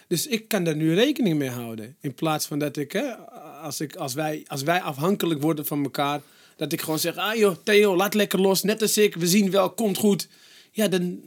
[0.08, 1.96] Dus ik kan daar nu rekening mee houden.
[2.00, 3.14] In plaats van dat ik, hè,
[3.62, 6.22] als, ik als, wij, als wij afhankelijk worden van elkaar,
[6.58, 9.52] dat ik gewoon zeg, ah joh, Theo, laat lekker los, net als ik, we zien
[9.52, 10.28] wel, komt goed.
[10.72, 11.20] Ja, dan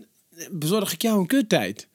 [0.51, 1.87] bezorg ik jou een kuttijd.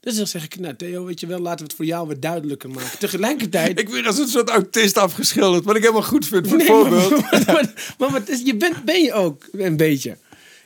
[0.00, 2.22] Dus dan zeg ik, nou Theo, weet je wel, laten we het voor jou wat
[2.22, 2.98] duidelijker maken.
[2.98, 3.78] Tegelijkertijd...
[3.80, 5.64] Ik weer als een soort autist afgeschilderd.
[5.64, 7.10] Wat ik helemaal goed vind voor het Nee, voorbeeld.
[7.30, 10.16] Maar, maar, maar, wat is- je bent, ben je ook een beetje.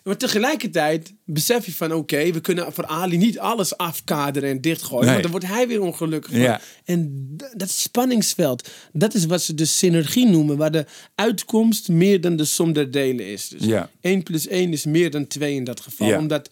[0.04, 5.04] Maar tegelijkertijd besef je van oké, we kunnen voor Ali niet alles afkaderen en dichtgooien.
[5.04, 5.10] Nee.
[5.12, 6.32] Want dan wordt hij weer ongelukkig.
[6.36, 6.60] Ja.
[6.84, 10.56] En dat spanningsveld, dat is wat ze de synergie noemen.
[10.56, 13.48] Waar de uitkomst meer dan de som der delen is.
[13.48, 13.90] Dus Ja.
[14.00, 16.08] 1 plus 1 is meer dan 2 in dat geval.
[16.08, 16.18] Ja.
[16.18, 16.50] Omdat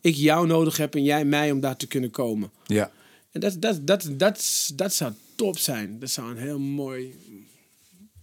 [0.00, 2.50] ik jou nodig heb en jij mij om daar te kunnen komen.
[2.66, 2.90] Ja.
[3.30, 5.98] En dat, dat, dat, dat, dat zou top zijn.
[5.98, 7.14] Dat zou een heel mooi,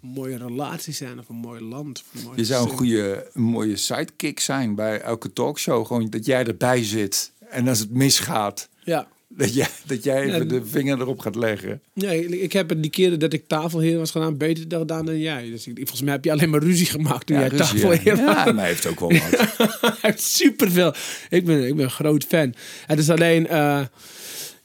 [0.01, 2.03] mooie relatie zijn of een mooi land.
[2.13, 5.85] Of een mooi Je zou een goede, een mooie sidekick zijn bij elke talkshow.
[5.85, 7.31] Gewoon dat jij erbij zit.
[7.49, 9.07] En als het misgaat, Ja.
[9.27, 10.43] dat jij, dat jij even Ja.
[10.45, 11.81] de vinger erop gaat leggen.
[11.93, 15.19] Nee, ik- ik heb het die keren dat ik tafelheer was gedaan beter gedaan dan
[15.19, 15.49] jij.
[15.49, 18.25] Dus ik, volgens mij heb je alleen maar ruzie gemaakt toen jij ruzie, tafelheer ja.
[18.25, 18.35] was.
[18.35, 19.19] ja, maar hij heeft ook wel wat.
[19.81, 20.93] Hij heeft superveel.
[21.29, 22.53] Ik ben, ik ben een groot fan.
[22.85, 23.81] Het is alleen, eh,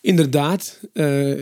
[0.01, 1.33] inderdaad, eh,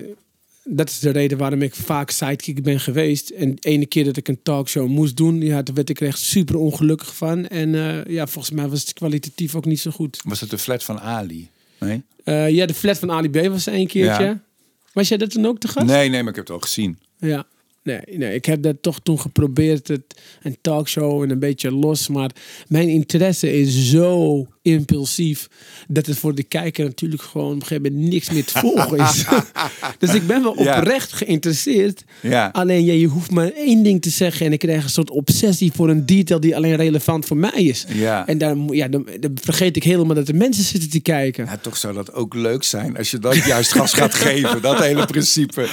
[0.65, 3.31] dat is de reden waarom ik vaak sidekick ben geweest.
[3.31, 6.07] En de ene keer dat ik een talkshow moest doen, ja, daar werd ik er
[6.07, 7.49] echt super ongelukkig van.
[7.49, 10.21] En eh, ja, volgens mij was het kwalitatief ook niet zo goed.
[10.25, 11.49] Was het de flat van Ali?
[11.79, 12.03] Nee?
[12.25, 14.25] Eh, ja, de flat van Ali B was er een keertje.
[14.25, 14.43] Ja.
[14.93, 15.87] Was jij dat toen ook te gast?
[15.87, 16.99] Nee, nee, maar ik heb het al gezien.
[17.19, 17.47] Ja.
[17.83, 20.03] Nee, nee, ik heb dat toch toen geprobeerd, het,
[20.43, 22.09] een talkshow en een beetje los.
[22.09, 22.31] Maar
[22.69, 25.49] mijn interesse is zo impulsief
[25.89, 28.99] dat het voor de kijker natuurlijk gewoon op een gegeven moment niks meer te volgen
[28.99, 29.25] is.
[29.99, 30.79] dus ik ben wel Ja.
[30.79, 32.05] oprecht geïnteresseerd.
[32.21, 32.49] Ja.
[32.53, 35.73] Alleen ja, je hoeft maar één ding te zeggen en ik krijg een soort obsessie
[35.75, 37.85] voor een detail die alleen relevant voor mij is.
[37.89, 38.27] Ja.
[38.27, 41.45] En daar, ja, dan, dan vergeet ik helemaal dat er mensen zitten te kijken.
[41.45, 44.62] Ja, toch zou dat ook leuk zijn als je dat juist gas gaat geven.
[44.62, 45.67] Dat hele principe.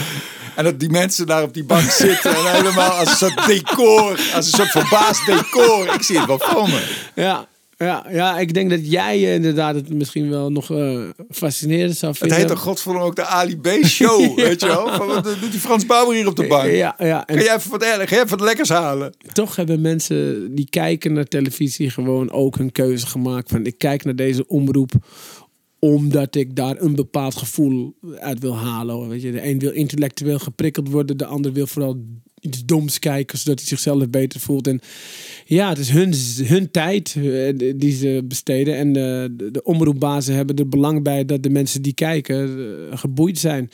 [0.55, 4.19] En dat die mensen daar op die bank zitten en helemaal als een soort decor.
[4.33, 5.93] Als een soort verbaasd decor.
[5.93, 6.81] Ik zie het wel voor me.
[7.15, 7.47] Ja,
[7.85, 12.11] ja, ja, ik denk dat jij eh, inderdaad het misschien wel nog eh, fascinerend zou
[12.11, 12.37] Het vinden.
[12.37, 14.87] heet toch godverdomme ook de Ali B show, weet je wel?
[14.93, 16.71] Van, wat doet die Frans Bauer hier op de bank?
[16.71, 17.27] Ja, ja.
[17.27, 19.13] En Ga jij even wat, erg, ga jij even wat lekkers halen?
[19.33, 24.03] toch hebben mensen die kijken naar televisie gewoon ook hun keuze gemaakt van ik kijk
[24.03, 24.91] naar deze omroep
[25.79, 29.09] omdat ik daar een bepaald gevoel uit wil halen.
[29.09, 32.03] Weet je, de een wil intellectueel geprikkeld worden, de ander wil vooral
[32.41, 34.67] iets doms kijken, zodat hij zichzelf beter voelt.
[34.67, 34.79] En
[35.45, 36.13] ja, het is hun,
[36.47, 38.75] hun tijd eh, die ze besteden.
[38.75, 42.57] En de, de, de omroepbazen hebben er belang bij dat de mensen die kijken
[42.91, 43.69] eh, geboeid zijn.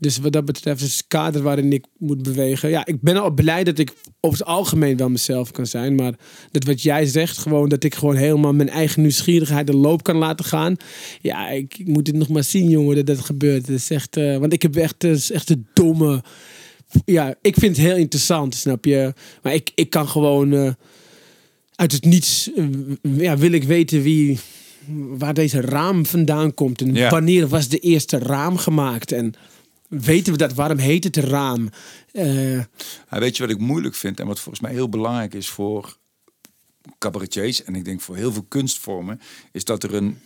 [0.00, 2.70] Dus wat dat betreft is het kader waarin ik moet bewegen.
[2.70, 5.94] Ja, ik ben al blij dat ik over het algemeen wel mezelf kan zijn.
[5.94, 6.14] Maar
[6.50, 10.16] dat wat jij zegt, gewoon dat ik gewoon helemaal mijn eigen nieuwsgierigheid de loop kan
[10.16, 10.76] laten gaan.
[11.20, 13.66] Ja, ik, ik moet het nog maar zien, jongen, dat dat gebeurt.
[13.66, 16.22] Dat is echt, eh, want ik heb echt, echt een domme...
[17.04, 19.14] Ja, ik vind het heel interessant, snap je?
[19.42, 20.52] Maar ik, ik kan gewoon...
[20.52, 20.70] Uh,
[21.74, 22.50] uit het niets
[23.02, 24.38] ja, wil ik weten wie,
[25.18, 26.80] waar deze raam vandaan komt.
[26.80, 29.12] En wanneer was de eerste raam gemaakt?
[29.12, 29.34] En
[29.88, 30.54] weten we dat?
[30.54, 31.70] Waarom heet het raam?
[32.12, 32.58] Eh,
[33.10, 35.96] Ja, weet je wat ik moeilijk vind en wat volgens mij heel belangrijk is voor
[36.98, 39.20] cabaretiers en ik denk voor heel veel kunstvormen,
[39.52, 40.18] is dat er een,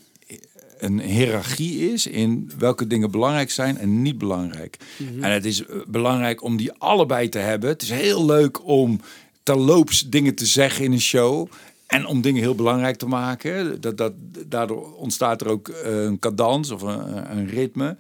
[0.85, 4.77] een hiërarchie is in welke dingen belangrijk zijn en niet belangrijk.
[5.21, 7.69] En het is eh, belangrijk om die allebei te hebben.
[7.69, 9.01] Het is heel leuk om
[9.43, 11.49] terloops dingen te zeggen in een show.
[11.87, 13.81] En om dingen heel belangrijk te maken.
[13.81, 14.13] Dat, dat,
[14.47, 17.97] daardoor ontstaat er ook eh, een cadans of een, een ritme.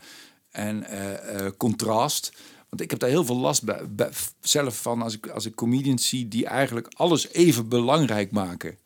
[0.50, 2.32] En eh, contrast.
[2.68, 4.10] Want ik heb daar heel veel last bij, bij-
[4.40, 8.76] zelf van als ik, als ik comedians zie die eigenlijk alles even belangrijk maken.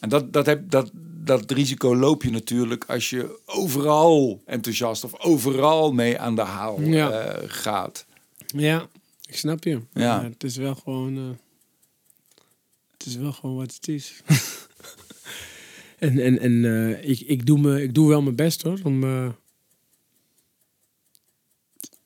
[0.00, 0.90] En dat, dat, heb, dat,
[1.26, 6.80] dat risico loop je natuurlijk als je overal enthousiast of overal mee aan de haal
[6.82, 7.10] Ja.
[7.10, 8.06] eh, gaat.
[8.46, 8.88] ja,
[9.26, 9.80] ik snap je.
[9.92, 10.22] Ja.
[10.24, 11.16] het is wel gewoon...
[11.16, 11.22] eh,
[12.96, 14.22] het is wel gewoon wat het is.
[15.98, 18.78] en en, en eh, ik, ik, doe me, ik doe wel mijn best hoor.
[18.84, 19.04] Om,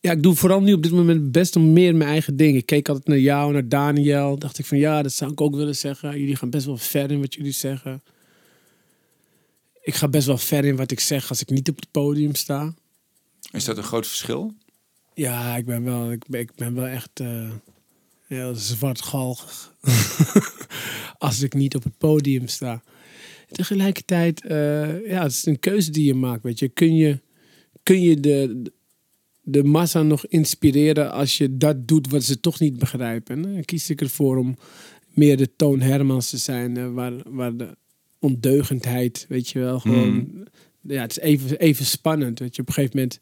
[0.00, 2.56] ja, ik doe vooral nu op dit moment mijn best om meer mijn eigen dingen.
[2.60, 4.38] Ik keek altijd naar jou, naar Daniel.
[4.38, 6.18] Dacht ik van ja, dat zou ik ook willen zeggen.
[6.20, 8.02] Jullie gaan best wel ver in wat jullie zeggen.
[9.82, 12.34] Ik ga best wel ver in wat ik zeg als ik niet op het podium
[12.34, 12.74] sta.
[13.52, 14.54] Is dat een groot verschil?
[15.14, 17.50] Ja, ik ben wel, ik ben, ik ben wel echt eh
[18.34, 19.74] heel zwartgalgig.
[21.18, 22.82] Als ik niet op het podium sta.
[23.50, 26.42] Tegelijkertijd, eh, ja, het is een keuze die je maakt.
[26.42, 27.20] Weet je, kun je,
[27.82, 28.62] kun je de,
[29.42, 33.36] de massa nog inspireren als je dat doet wat ze toch niet begrijpen?
[33.36, 34.56] En dan kies ik ervoor om
[35.14, 37.76] meer de Toon Hermans te zijn, eh, waar, waar de
[38.20, 40.48] ondeugendheid, weet je wel, gewoon.
[40.82, 42.38] Ja, het is even, even spannend.
[42.38, 43.20] Weet je, op een gegeven moment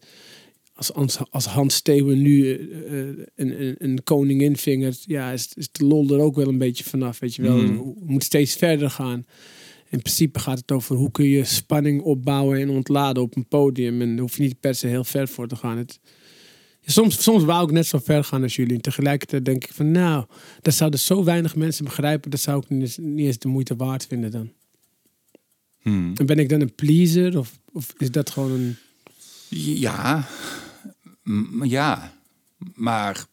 [0.93, 5.71] als, als, Hans Steeuwen nu eh, eh, een, een, een koningin vingert, ja, is, is
[5.71, 7.57] de lol er ook wel een beetje vanaf, weet je wel.
[7.57, 7.95] Mm.
[7.99, 9.25] Het moet steeds verder gaan.
[9.89, 14.01] In principe gaat het over hoe kun je spanning opbouwen en ontladen op een podium.
[14.01, 15.77] En daar hoef je niet per se heel ver voor te gaan.
[15.77, 15.99] Het,
[16.81, 18.75] soms, soms wou ik net zo ver gaan als jullie.
[18.75, 20.25] En tegelijkertijd denk ik van, nou,
[20.61, 22.31] dat zouden zo weinig mensen begrijpen.
[22.31, 24.51] Dat zou ik niet eens de moeite waard vinden dan.
[25.81, 26.11] Hmm.
[26.15, 27.37] En ben ik dan een pleaser?
[27.37, 28.77] Of, of is dat gewoon een...
[29.49, 30.27] Ja,
[31.63, 32.13] ja,
[32.75, 33.25] maar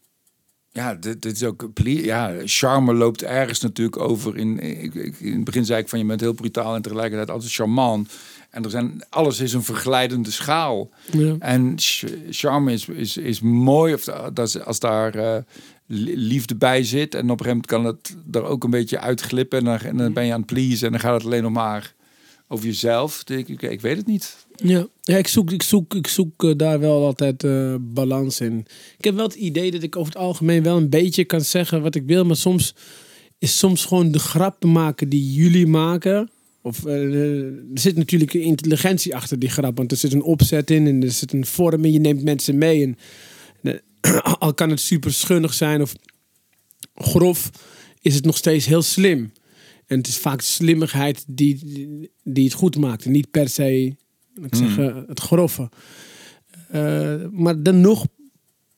[0.72, 4.36] ja, dit, dit is ook ja, charme loopt ergens natuurlijk over.
[4.36, 7.30] In, ik, ik- in het begin zei ik van je bent heel brutaal en tegelijkertijd
[7.30, 8.12] altijd charmant.
[8.50, 10.90] En er zijn alles is een verglijdende schaal.
[11.12, 11.36] Ja.
[11.38, 15.42] En ch- charme is, is, is mooi of da- dat als daar eh,
[15.86, 17.14] li- liefde bij zit.
[17.14, 19.58] En op een gegeven moment kan het er ook een beetje uitglippen.
[19.58, 21.52] En dan, en dan ben je aan het pleasen en dan gaat het alleen nog
[21.52, 21.94] maar
[22.48, 23.22] over jezelf.
[23.26, 24.46] Ik, ik, ik weet het niet.
[24.56, 28.66] Ja, ja ik zoek, ik zoek, ik zoek eh, daar wel altijd eh, balans in.
[28.98, 31.82] Ik heb wel het idee dat ik over het algemeen wel een beetje kan zeggen
[31.82, 32.74] wat ik wil, maar soms
[33.38, 36.30] is soms gewoon de grappen maken die jullie maken.
[36.62, 40.86] Of eh, er zit natuurlijk intelligentie achter die grap, want er zit een opzet in
[40.86, 41.92] en er zit een vorm in.
[41.92, 42.98] Je neemt mensen mee en
[44.38, 45.94] al kan het super schunnig zijn of
[46.94, 47.50] grof,
[48.00, 49.32] is het nog steeds heel slim.
[49.86, 51.58] En het is vaak slimmigheid die,
[52.22, 53.04] die, het goed maakt.
[53.04, 53.96] En niet per se
[54.42, 55.70] ik zeggen, het grove.
[56.68, 58.06] Eh, maar dan nog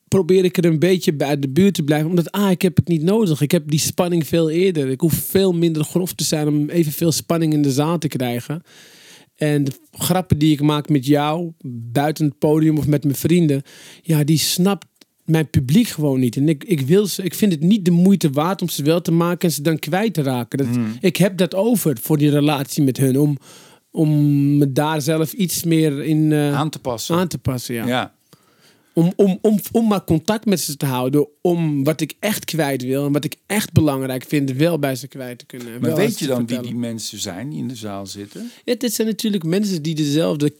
[0.08, 2.08] probeer ik er een beetje bij de buurt te blijven.
[2.08, 3.40] Omdat, ah, ik heb het niet nodig.
[3.40, 4.88] Ik heb die spanning veel eerder.
[4.88, 8.62] Ik hoef veel minder grof te zijn om evenveel spanning in de zaal te krijgen.
[9.34, 11.52] En de grappen die ik maak met jou,
[11.92, 13.62] buiten het podium of met mijn vrienden,
[14.02, 14.86] ja, die snapt
[15.28, 16.36] mijn publiek gewoon niet.
[16.36, 19.00] En ik, ik, wil ze, ik vind het niet de moeite waard om ze wel
[19.00, 20.58] te maken en ze dan kwijt te raken.
[20.58, 20.68] Dat,
[21.00, 23.18] Ik heb dat over voor die relatie met hun.
[23.18, 23.38] Om,
[23.90, 27.16] om me daar zelf iets meer in eh, Aan te passen.
[27.16, 27.74] aan te passen.
[27.74, 27.86] Ja.
[27.86, 28.16] ja.
[28.92, 31.26] Om, om, om, om maar contact met ze te houden.
[31.40, 35.08] Om wat ik echt kwijt wil en wat ik echt belangrijk vind, wel bij ze
[35.08, 35.74] kwijt te kunnen.
[35.74, 38.50] en Maar weet je dan wie die mensen zijn die in de zaal zitten?
[38.64, 40.52] Ja, dit zijn natuurlijk mensen die dezelfde,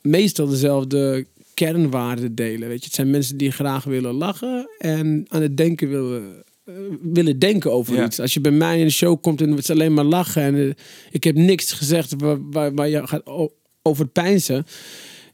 [0.00, 2.68] meestal dezelfde kernwaarden delen.
[2.68, 6.74] Weet je, het zijn mensen die graag willen lachen en aan het denken willen, eh,
[7.02, 8.04] willen denken over Ja.
[8.04, 8.20] iets.
[8.20, 10.54] Als je bij mij in de show komt en het is alleen maar lachen en
[10.54, 10.70] eh,
[11.10, 13.52] ik heb niks gezegd waar, waar, waar je gaat o-
[13.82, 14.66] overpeinzen.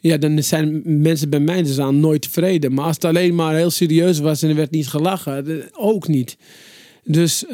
[0.00, 2.74] Ja, dan zijn mensen bij mij dus aan nooit tevreden.
[2.74, 6.08] Maar als het alleen maar heel serieus was en er werd niet gelachen, eh, ook
[6.08, 6.36] niet.
[7.04, 7.44] Dus,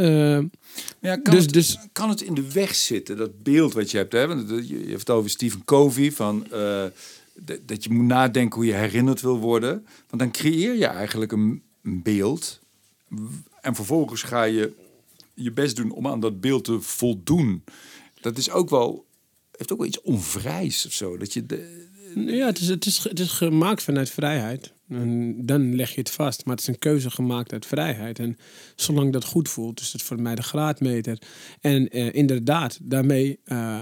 [1.00, 3.96] Ja, kan, Dus- het, dus- kan het in de weg zitten, dat beeld wat je
[3.96, 4.12] hebt?
[4.12, 4.26] Hè?
[4.26, 6.46] Want je je hebt het over Stephen Covey, van,
[7.62, 9.86] dat je moet nadenken hoe je herinnerd wil worden.
[10.08, 12.60] Want dan creëer je eigenlijk een, beeld.
[13.60, 14.72] En vervolgens ga je
[15.34, 17.64] je best doen om aan dat beeld te voldoen.
[18.20, 19.06] Dat is ook wel,
[19.56, 21.16] heeft ook wel iets onvrijs of zo.
[21.16, 24.72] Dat je de, ja, het is, het, is, het is gemaakt vanuit vrijheid.
[24.88, 26.44] En dan leg je het vast.
[26.44, 28.18] Maar het is een keuze gemaakt uit vrijheid.
[28.18, 28.38] En
[28.76, 31.22] zolang dat goed voelt, is het voor mij de graadmeter.
[31.60, 33.80] En eh, inderdaad, daarmee eh,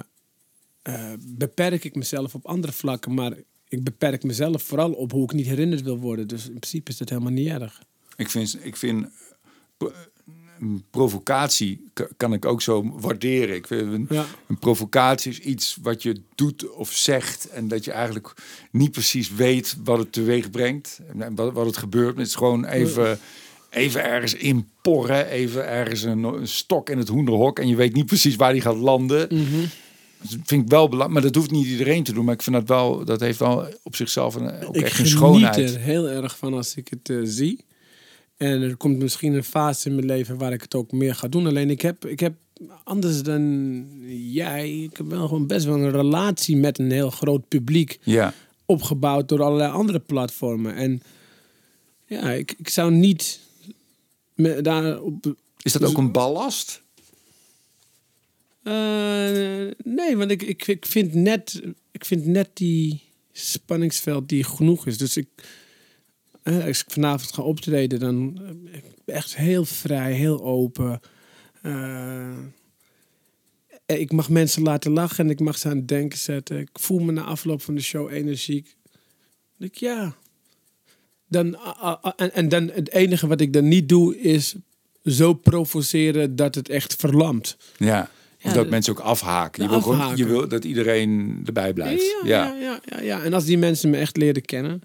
[1.20, 3.14] beperk ik mezelf op andere vlakken.
[3.14, 3.32] Maar
[3.68, 6.28] ik beperk mezelf vooral op hoe ik niet herinnerd wil worden.
[6.28, 7.82] Dus in principe is dat helemaal niet erg.
[8.16, 9.06] Ik vind, ik vind
[10.60, 13.54] een provocatie ka- kan ik ook zo waarderen.
[13.54, 14.24] Ik vind een, Ja.
[14.48, 18.34] een provocatie is iets wat je doet of zegt en dat je eigenlijk
[18.70, 22.16] niet precies weet wat het teweeg brengt en wat, wat het gebeurt.
[22.16, 23.18] Het is gewoon even,
[23.70, 28.06] even ergens inporren, even ergens een, een stok in het hoenderhok en je weet niet
[28.06, 29.28] precies waar die gaat landen.
[30.30, 32.24] Dat vind ik wel belangrijk, maar dat hoeft niet iedereen te doen.
[32.24, 34.96] Maar ik vind dat wel, dat heeft wel op zichzelf een, ook ik echt een
[34.96, 35.56] geniet schoonheid.
[35.74, 37.64] er heel erg van als ik het eh, zie.
[38.36, 41.28] En er komt misschien een fase in mijn leven waar ik het ook meer ga
[41.28, 41.46] doen.
[41.46, 42.34] Alleen ik heb, ik heb
[42.84, 43.86] anders dan
[44.32, 48.34] jij, ik heb wel gewoon best wel een relatie met een heel groot publiek Ja.
[48.66, 50.74] opgebouwd door allerlei andere platformen.
[50.74, 51.02] En
[52.06, 53.40] ja, ik, ik zou niet
[54.34, 55.34] me daar op.
[55.62, 56.82] Is dat ook een ballast?
[58.64, 63.02] Eh, nee, want ik, ik, ik, vind net, ik vind net die
[63.32, 64.98] spanningsveld die genoeg is.
[64.98, 65.28] Dus ik,
[66.42, 71.00] eh, als ik vanavond ga optreden, dan eh, ik echt heel vrij, heel open.
[73.86, 76.58] Ik mag mensen laten lachen en ik mag ze aan het denken zetten.
[76.58, 78.76] Ik voel me na afloop van de show energiek.
[79.58, 80.16] Ik, ja.
[81.28, 81.56] Dan,
[82.16, 84.54] en, en dan het enige wat ik dan niet doe is
[85.04, 87.56] zo provoceren dat het echt verlamt.
[87.76, 88.10] Ja.
[88.44, 89.62] Of dat mensen ook afhaken.
[89.62, 90.26] Je wil, gewoon, je afhaken.
[90.28, 92.02] wil dat iedereen erbij blijft.
[92.24, 93.00] Ja, Ja, ja.
[93.02, 94.80] Ja, En als die mensen me echt leren kennen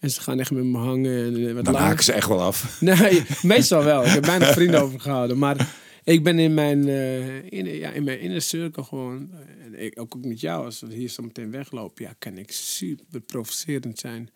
[0.00, 2.28] en ze gaan echt met me hangen en eh, wat Dan langer- haken ze echt
[2.28, 2.80] wel af.
[2.80, 4.04] Nee, meestal wel.
[4.04, 5.38] Ik heb bijna vrienden overgehouden.
[5.38, 9.30] Maar ik ben in mijn, eh in, ja, in mijn inner circle gewoon.
[9.32, 12.50] eh, En ik, ook met jou, als we hier zo meteen weglopen, ja, kan ik
[12.52, 14.30] super provocerend zijn.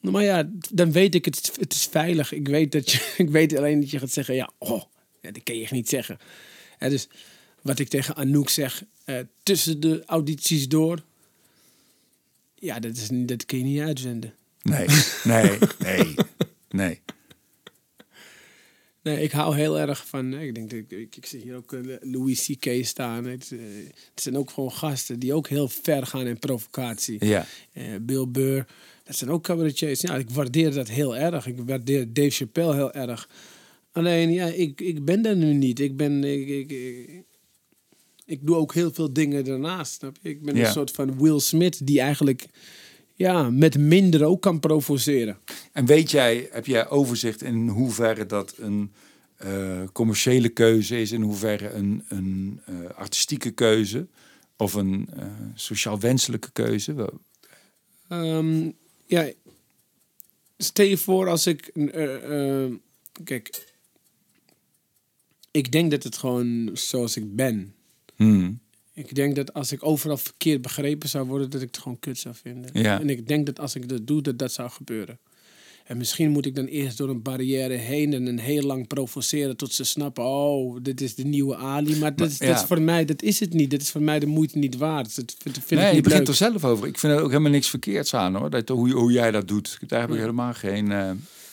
[0.00, 2.32] Maar ja, dan weet ik het, het is veilig.
[2.32, 4.82] Ik weet, dat je, ik weet alleen dat je gaat zeggen, ja, oh,
[5.20, 6.18] ja, dat kan je echt niet zeggen.
[6.88, 7.08] Dus
[7.62, 11.02] wat ik tegen Anouk zeg, eh, tussen de audities door,
[12.54, 14.34] ja, dat, is, dat kun je niet uitzenden.
[14.62, 14.86] Nee,
[15.24, 16.14] nee, nee,
[16.70, 17.00] nee.
[19.02, 20.34] Nee, ik hou heel erg van.
[20.34, 22.84] Ik denk dat ik, ik, ik zie hier ook eh, Louis C.K.
[22.84, 23.24] staan.
[23.24, 23.58] Het, eh,
[24.14, 27.26] het zijn ook gewoon gasten die ook heel ver gaan in provocatie.
[27.26, 27.46] Ja.
[28.00, 28.66] Bill Burr,
[29.04, 30.00] dat zijn ook cabaretiers.
[30.00, 31.46] Ja, ik waardeer dat heel erg.
[31.46, 33.28] Ik waardeer Dave Chappelle heel erg.
[33.92, 35.80] Alleen, ja, ik, ik ben daar nu niet.
[35.80, 36.24] Ik ben.
[36.24, 37.22] Ik, ik, ik,
[38.26, 39.92] ik doe ook heel veel dingen daarnaast.
[39.92, 40.28] Snap je?
[40.28, 40.66] Ik ben Ja.
[40.66, 42.46] een soort van Will Smith die eigenlijk
[43.14, 45.38] ja, met minder ook kan provoceren.
[45.72, 48.92] En weet jij, heb jij overzicht in hoeverre dat een
[49.36, 54.06] eh, commerciële keuze is, in hoeverre een, een eh, artistieke keuze
[54.56, 57.12] of een eh, sociaal wenselijke keuze?
[58.08, 58.70] Ehm,
[59.06, 59.30] ja,
[60.56, 61.72] stel je voor als ik.
[63.24, 63.71] kijk,
[65.52, 67.74] ik denk dat het gewoon zoals ik ben.
[68.16, 68.60] Hmm.
[68.94, 72.18] Ik denk dat als ik overal verkeerd begrepen zou worden, dat ik het gewoon kut
[72.18, 72.70] zou vinden.
[72.72, 73.00] Ja.
[73.00, 75.18] En ik denk dat als ik dat doe, dat dat zou gebeuren.
[75.84, 79.56] En misschien moet ik dan eerst door een barrière heen en een heel lang provoceren
[79.56, 81.96] tot ze snappen, oh, dit is de nieuwe Ali.
[81.98, 83.70] Maar dat, is, dat is voor mij, dat is het niet.
[83.70, 85.16] Dat is voor mij de moeite niet waard.
[85.16, 86.28] Dat vind, vind Nee, ik je niet begint leuk.
[86.28, 86.86] er zelf over.
[86.86, 88.50] Ik vind er ook helemaal niks verkeerds aan hoor.
[88.50, 89.78] Dat, hoe, hoe jij dat doit.
[89.86, 90.92] Daar heb ik helemaal geen.
[90.92, 91.10] eh,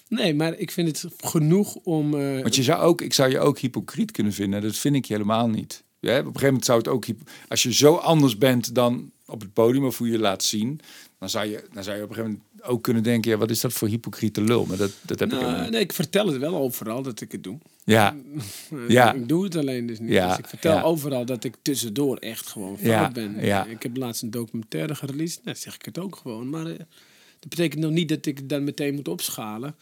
[0.09, 2.13] Nee, maar ik vind het genoeg om.
[2.19, 4.61] eh, Want je zou ook, ik zou je ook hypocriet kunnen vinden.
[4.61, 5.83] Dat vind ik helemaal niet.
[5.99, 7.05] Ja, op een gegeven moment zou het ook,
[7.47, 10.79] als je zo anders bent dan op het podium of hoe je je laat zien,
[11.19, 13.49] dan zou je, dan zou je op een gegeven moment ook kunnen denken, ja, wat
[13.49, 14.65] is dat voor hypocriete lul?
[14.65, 17.31] Maar dat, dat heb ik helemaal nou, nee, ik vertel het wel overal dat ik
[17.31, 17.57] het doe.
[17.83, 18.15] Ja,
[18.87, 19.13] Ja.
[19.13, 20.09] Ik doe het alleen dus niet.
[20.09, 20.81] Ja, Dus ik vertel ja.
[20.81, 23.35] overal dat ik tussendoor echt gewoon fout Ja, ben.
[23.45, 23.65] ja.
[23.65, 25.43] Ik heb laatst een documentaire gereleased.
[25.43, 26.49] Nou, zeg ik het ook gewoon.
[26.49, 26.75] Maar eh,
[27.39, 29.75] dat betekent nog niet dat ik dan meteen moet opschalen.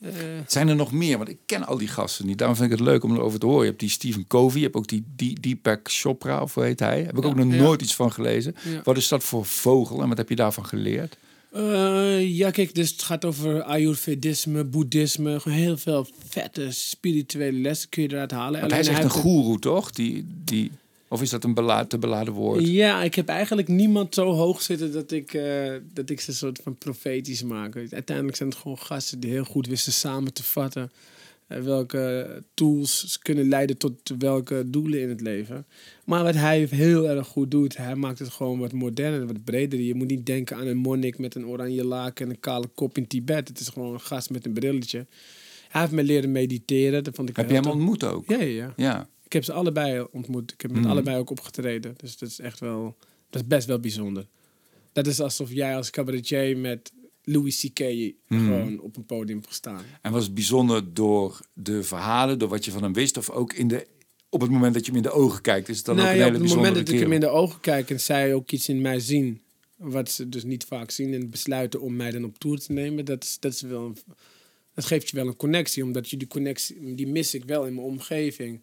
[0.00, 0.10] Eh,
[0.46, 1.16] zijn er nog meer?
[1.16, 2.38] Want ik ken al die gasten niet.
[2.38, 3.60] Daarom vind ik het leuk om erover te horen.
[3.62, 6.80] Je hebt die Stephen Covey, je hebt ook die, die Deepak Chopra, of hoe heet
[6.80, 7.02] hij?
[7.02, 7.56] Heb ik Ja, ook nog ja.
[7.62, 8.54] nooit iets van gelezen.
[8.64, 8.80] Ja.
[8.84, 11.16] Wat is dat voor vogel en wat heb je daarvan geleerd?
[11.52, 15.40] eh, ja, kijk, dus het gaat over Ayurvedisme, boeddhisme.
[15.44, 18.60] Heel veel vette spirituele lessen kun je eruit halen.
[18.60, 19.90] Want hij is echt een goeroe, toch?
[19.90, 20.70] Die, die,
[21.08, 22.66] Of is dat een bela te beladen woord?
[22.66, 26.36] Ja, ik heb eigenlijk niemand zo hoog zitten dat ik, eh, dat ik ze een
[26.36, 27.76] soort van profetisch maak.
[27.76, 30.92] Uiteindelijk zijn het gewoon gasten die heel goed wisten samen te vatten.
[31.46, 35.66] eh, welke tools kunnen leiden tot welke doelen in het leven.
[36.04, 39.80] Maar wat hij heel erg goed doet, hij maakt het gewoon wat moderner, wat breder.
[39.80, 42.96] Je moet niet denken aan een monnik met een oranje laken en een kale kop
[42.96, 43.48] in Tibet.
[43.48, 45.06] Het is gewoon een gast met een brilletje.
[45.68, 47.04] Hij heeft me leren mediteren.
[47.04, 48.28] Dat vond ik Heb je hem ontmoet ook?
[48.28, 49.08] Ja, ja, ja.
[49.34, 50.52] Ik heb ze allebei ontmoet.
[50.52, 50.90] Ik heb met Mhm.
[50.90, 51.94] allebei ook opgetreden.
[51.96, 52.96] Dus dat is echt wel...
[53.30, 54.26] Dat is best wel bijzonder.
[54.92, 57.78] Dat is alsof jij als cabaretier met Louis C.K.
[57.78, 58.14] Mhm.
[58.28, 59.82] gewoon op een podium hebt gestaan.
[60.02, 63.52] En was het bijzonder door de verhalen, door wat je van hem wist, of ook
[63.52, 63.86] in de,
[64.28, 65.68] op het moment dat je hem in de ogen kijkt?
[65.68, 67.20] Is het dan nou ook een ja, hele op het moment dat ik hem in
[67.20, 69.40] de ogen kijk en zij ook iets in mij zien...
[69.76, 73.04] wat ze dus niet vaak zien en besluiten om mij dan op tour te nemen...
[73.04, 73.96] dat, is, dat, is wel een,
[74.74, 75.82] dat geeft je wel een connectie.
[75.82, 78.60] Omdat je die connectie, die mis ik wel in mijn omgeving...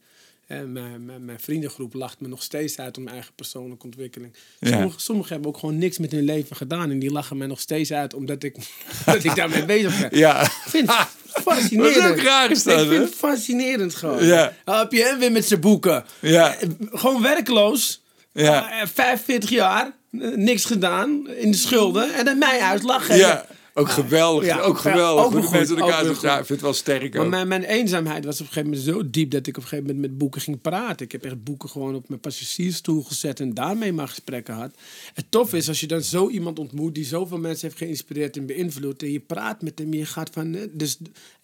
[0.60, 4.34] Mijn, mijn, mijn vriendengroep lacht me nog steeds uit om mijn eigen persoonlijke ontwikkeling.
[4.60, 4.90] Ja.
[4.96, 6.92] Sommigen, hebben ook gewoon niks met hun leven gedaan.
[6.92, 8.56] En die lachen mij nog steeds uit omdat ik,
[9.06, 10.20] dat ik daarmee bezig ben.
[10.20, 10.42] Ja.
[10.42, 11.08] Ik vind het
[11.46, 11.96] fascinerend.
[11.96, 14.26] Wat ook raar is dat, Ik vind het fascinerend gewoon.
[14.26, 14.54] Ja.
[14.66, 16.06] Dan heb je hem weer met zijn boeken.
[16.20, 16.56] Ja.
[16.56, 18.02] Eh, Gewoon werkloos.
[18.34, 18.82] Ja.
[18.82, 19.92] Eh, 45 jaar.
[20.12, 21.28] eh, niks gedaan.
[21.30, 22.14] In de schulden.
[22.14, 23.18] En dan mij uitlachen.
[23.18, 23.46] Ja.
[23.74, 24.46] Ook geweldig.
[24.46, 25.26] Ja, ook geweldig.
[25.26, 26.16] ook Hoe goed, mensen elkaar zo-.
[26.22, 27.30] Ja, ik vind het wel sterk Maar ook.
[27.30, 29.86] mijn, mijn eenzaamheid was op een gegeven moment zo diep dat ik op een gegeven
[29.86, 31.06] moment met boeken ging praten.
[31.06, 34.72] Ik heb echt boeken gewoon op mijn passagiersstoel gezet en daarmee maar gesprekken had.
[35.14, 38.46] Het tof is als je dan zo iemand ontmoet die zoveel mensen heeft geïnspireerd en
[38.46, 39.04] beïnvloed.
[39.04, 40.58] En je praat met hem, je gaat van.
[40.72, 40.98] Dus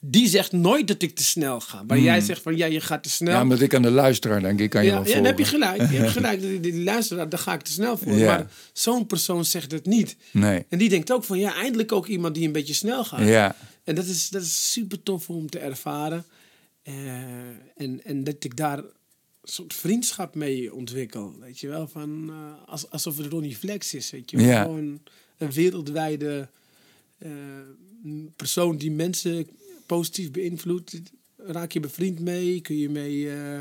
[0.10, 1.84] die zegt nooit dat ik te snel ga.
[1.84, 3.28] Maar jij zegt van ja, je gaat te snel.
[3.28, 3.38] Hmm.
[3.38, 5.38] Ja, omdat ik aan de luisteraar denk, ik kan je Ja, wel ja, dan heb
[5.38, 5.78] je gelijk.
[5.78, 6.42] Je hebt gelijk.
[6.42, 8.14] Die, die, luisteraar, daar ga ik te snel voor.
[8.14, 8.26] Ja.
[8.26, 10.16] Maar zo'n persoon zegt het niet.
[10.32, 10.66] Nee.
[10.70, 13.28] En die denkt ook van ja, eindelijk ook iemand die een beetje snel gaat.
[13.28, 13.56] Ja.
[13.84, 16.26] En dat is, dat is super tof om te ervaren.
[16.84, 16.94] Eh,
[17.76, 18.86] en, en dat ik daar een
[19.44, 21.36] soort vriendschap mee ontwikkel.
[21.40, 24.10] Weet je wel, van, eh, als, alsof het Ronnie Flex is.
[24.10, 24.38] Weet je.
[24.38, 24.62] Ja.
[24.62, 25.00] Gewoon
[25.38, 26.48] een wereldwijde
[27.18, 27.32] eh,
[28.36, 29.48] persoon die mensen
[29.88, 31.02] positief beïnvloedt.
[31.38, 33.60] Raak je bevriend mee, kun je mee eh,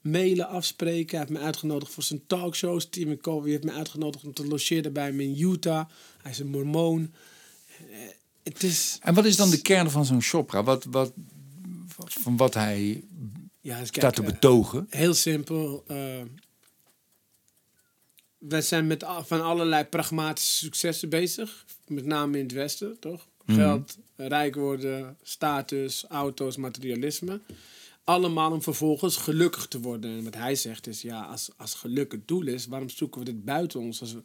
[0.00, 1.18] mailen, afspreken.
[1.18, 2.88] Hij heeft me uitgenodigd voor zijn talkshows.
[2.88, 5.88] Tim Covey heeft me uitgenodigd om te logeren bij hem in Utah.
[6.22, 7.12] Hij is een mormoon.
[7.90, 7.98] Eh,
[8.42, 8.98] het is...
[9.00, 10.62] En wat is dan de kern van zo'n Chopra?
[10.62, 11.12] Wat, wat,
[11.96, 13.04] van wat hij
[13.60, 14.86] Ja, dus kijk, staat te eh, betogen?
[14.90, 15.84] Heel simpel.
[15.86, 16.22] eh
[18.38, 21.64] we zijn met van allerlei pragmatische successen bezig.
[21.86, 23.26] Met name in het Westen, toch?
[23.48, 23.58] Mhm.
[23.58, 27.40] Geld, rijk worden, status, auto's, materialisme.
[28.04, 30.10] Allemaal om vervolgens gelukkig te worden.
[30.18, 33.24] En wat hij zegt is, ja, als, als geluk het doel is, waarom zoeken we
[33.24, 34.00] dit buiten ons?
[34.00, 34.22] Als, we,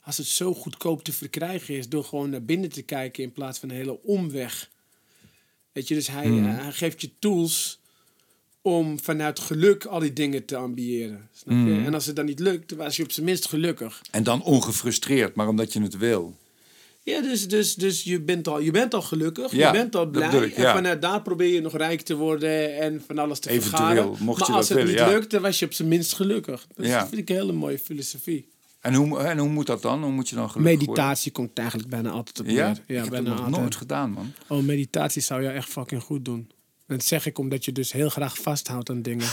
[0.00, 3.58] als het zo goedkoop te verkrijgen is door gewoon naar binnen te kijken in plaats
[3.58, 4.70] van een hele omweg.
[5.72, 6.46] Weet je, dus hij, Mhm.
[6.48, 7.78] eh, hij geeft je tools
[8.62, 11.28] om vanuit geluk al die dingen te ambiëren.
[11.32, 11.72] Snap je?
[11.72, 11.84] Mhm.
[11.84, 14.00] En als het dan niet lukt, dan was je op zijn minst gelukkig.
[14.10, 16.36] En dan ongefrustreerd, maar omdat je het wil.
[17.02, 20.06] Ja, dus, dus, dus je, bent al, je bent al gelukkig, Ja, je bent al
[20.06, 20.52] blij.
[20.54, 20.74] En ja.
[20.74, 24.06] vanuit daar probeer je nog rijk te worden en van alles te Eventueel, vergaren.
[24.24, 25.18] mocht maar je als dat het willen, niet ja.
[25.18, 26.66] lukt, dan was je op zijn minst gelukkig.
[26.74, 27.06] Dat Ja.
[27.06, 28.48] vind ik een hele mooie filosofie.
[28.80, 30.02] En hoe, en hoe moet dat dan?
[30.02, 32.64] Hoe moet je dan gelukkig Meditatie komt eigenlijk bijna altijd op worden?
[32.64, 32.68] Ja?
[32.86, 32.96] neer.
[32.96, 34.32] ik heb bijna het nog nooit gedaan, man.
[34.48, 36.50] Oh, meditatie zou je echt fucking goed doen.
[36.96, 39.26] Dat zeg ik omdat je dus heel graag vasthoudt aan dingen.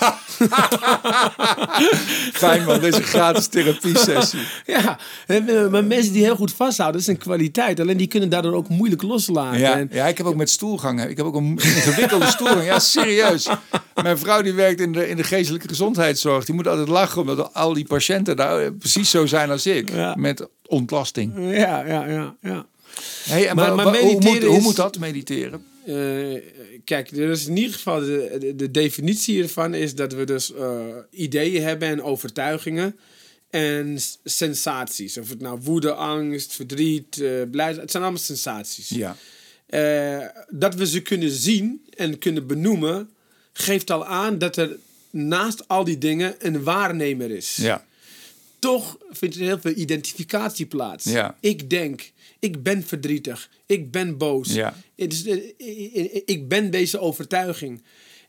[2.33, 2.79] Fijn, man.
[2.79, 4.39] Deze gratis therapie-sessie.
[4.65, 7.79] Ja, en, maar mensen die heel goed vasthouden, dat is een kwaliteit.
[7.79, 9.59] Alleen die kunnen daardoor ook moeilijk loslaten.
[9.59, 11.09] Ja, En- ja, ik heb ook met stoelgangen.
[11.09, 12.65] Ik heb ook een ingewikkelde stoelgang.
[12.65, 13.47] Ja, serieus.
[14.03, 16.45] Mijn vrouw die werkt in de, in de geestelijke gezondheidszorg.
[16.45, 19.91] Die moet altijd lachen omdat al die patiënten daar eh, precies zo zijn als ik.
[19.91, 20.15] Ja.
[20.17, 21.33] Met ontlasting.
[21.37, 22.35] ja, ja, ja.
[22.41, 22.65] ja.
[23.23, 25.65] Hey, en Maar- maar hoe, moet, mediteren hoe is- moet dat, mediteren?
[25.87, 26.41] Eh,
[26.83, 30.53] kijk, er is in ieder geval de, de, de definitie hiervan is dat we dus
[30.53, 32.95] eh, ideeën hebben en overtuigingen
[33.49, 35.17] en sensaties.
[35.17, 38.89] Of het nou woede, angst, verdriet, eh blijdschap, het zijn allemaal sensaties.
[38.89, 39.15] Ja.
[40.49, 43.09] Dat we ze kunnen zien en kunnen benoemen,
[43.53, 44.77] geeft al aan dat er
[45.09, 47.55] naast al die dingen een waarnemer is.
[47.55, 47.85] Ja.
[48.59, 51.03] Toch vindt er heel veel identificatie plaats.
[51.03, 51.37] Ja.
[51.39, 54.53] Ik denk, ik ben verdrietig, ik ben boos.
[54.53, 54.77] Ja.
[54.95, 57.83] Het is, eh, ik ben deze overtuiging.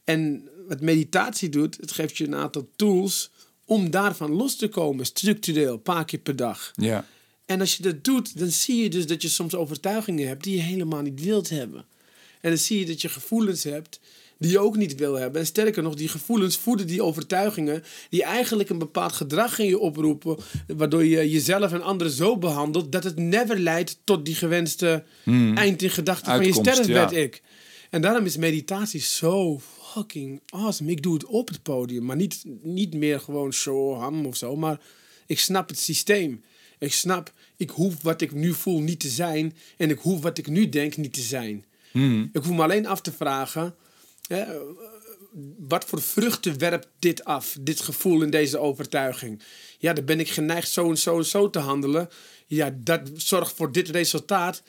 [0.04, 3.30] En wat meditatie doet, het geeft je een aantal tools
[3.64, 6.70] om daarvan los te komen, structureel, een paar keer per dag.
[6.74, 7.06] Ja.
[7.46, 10.56] En als je dat doet, dan zie je dus dat je soms overtuigingen hebt die
[10.56, 11.86] je helemaal niet wilt hebben.
[12.40, 14.00] En dan zie je dat je gevoelens hebt
[14.38, 15.40] die je ook niet wil hebben.
[15.40, 19.78] En sterker nog, die gevoelens voeden die overtuigingen die eigenlijk een bepaald gedrag in je
[19.78, 20.36] oproepen,
[20.66, 25.04] waardoor je jezelf en anderen zo behandelt dat het never leidt tot die gewenste
[25.54, 26.64] eind in gedachten van je Hmm.
[26.64, 27.16] Sterfbed ja.
[27.16, 27.42] ik.
[27.90, 29.60] En daarom is meditatie zo
[29.94, 30.90] fucking awesome.
[30.90, 34.56] Ik doe het op het podium, maar niet, niet meer gewoon show ham of zo.
[34.56, 34.80] Maar
[35.26, 36.42] ik snap het systeem.
[36.78, 39.56] Ik snap, ik hoef wat ik nu voel niet te zijn.
[39.76, 41.64] En ik hoef wat ik nu denk niet te zijn.
[41.90, 42.30] Hmm.
[42.32, 43.74] Ik hoef me alleen af te vragen.
[45.58, 47.56] Wat voor vruchten werpt dit af?
[47.60, 49.42] Dit gevoel en deze overtuiging.
[49.78, 52.08] Ja, dan ben ik geneigd zo en zo en zo te handelen.
[52.46, 54.62] Ja, dat zorgt voor dit resultaat.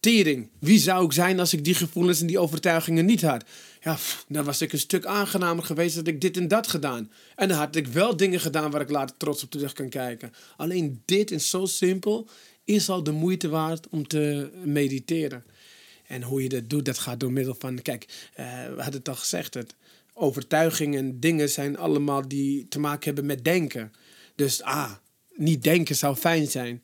[0.00, 0.50] Tering.
[0.58, 3.44] Wie zou ik zijn als ik die gevoelens en die overtuigingen niet had?
[3.80, 3.96] Ja,
[4.28, 7.10] dan was ik een stuk aangenamer geweest dat ik dit en dat gedaan.
[7.34, 10.32] En dan had ik wel dingen gedaan waar ik later trots op terug kan kijken.
[10.56, 12.28] Alleen dit en zo simpel
[12.64, 15.44] is al de moeite waard om te mediteren.
[16.08, 17.82] En hoe je dat doet, dat gaat door middel van...
[17.82, 19.54] Kijk, eh, we hadden het al gezegd.
[19.54, 19.74] Het,
[20.18, 23.92] overtuigingen en dingen zijn allemaal die te maken hebben met denken.
[24.34, 24.92] Dus ah,
[25.34, 26.82] niet denken zou fijn zijn.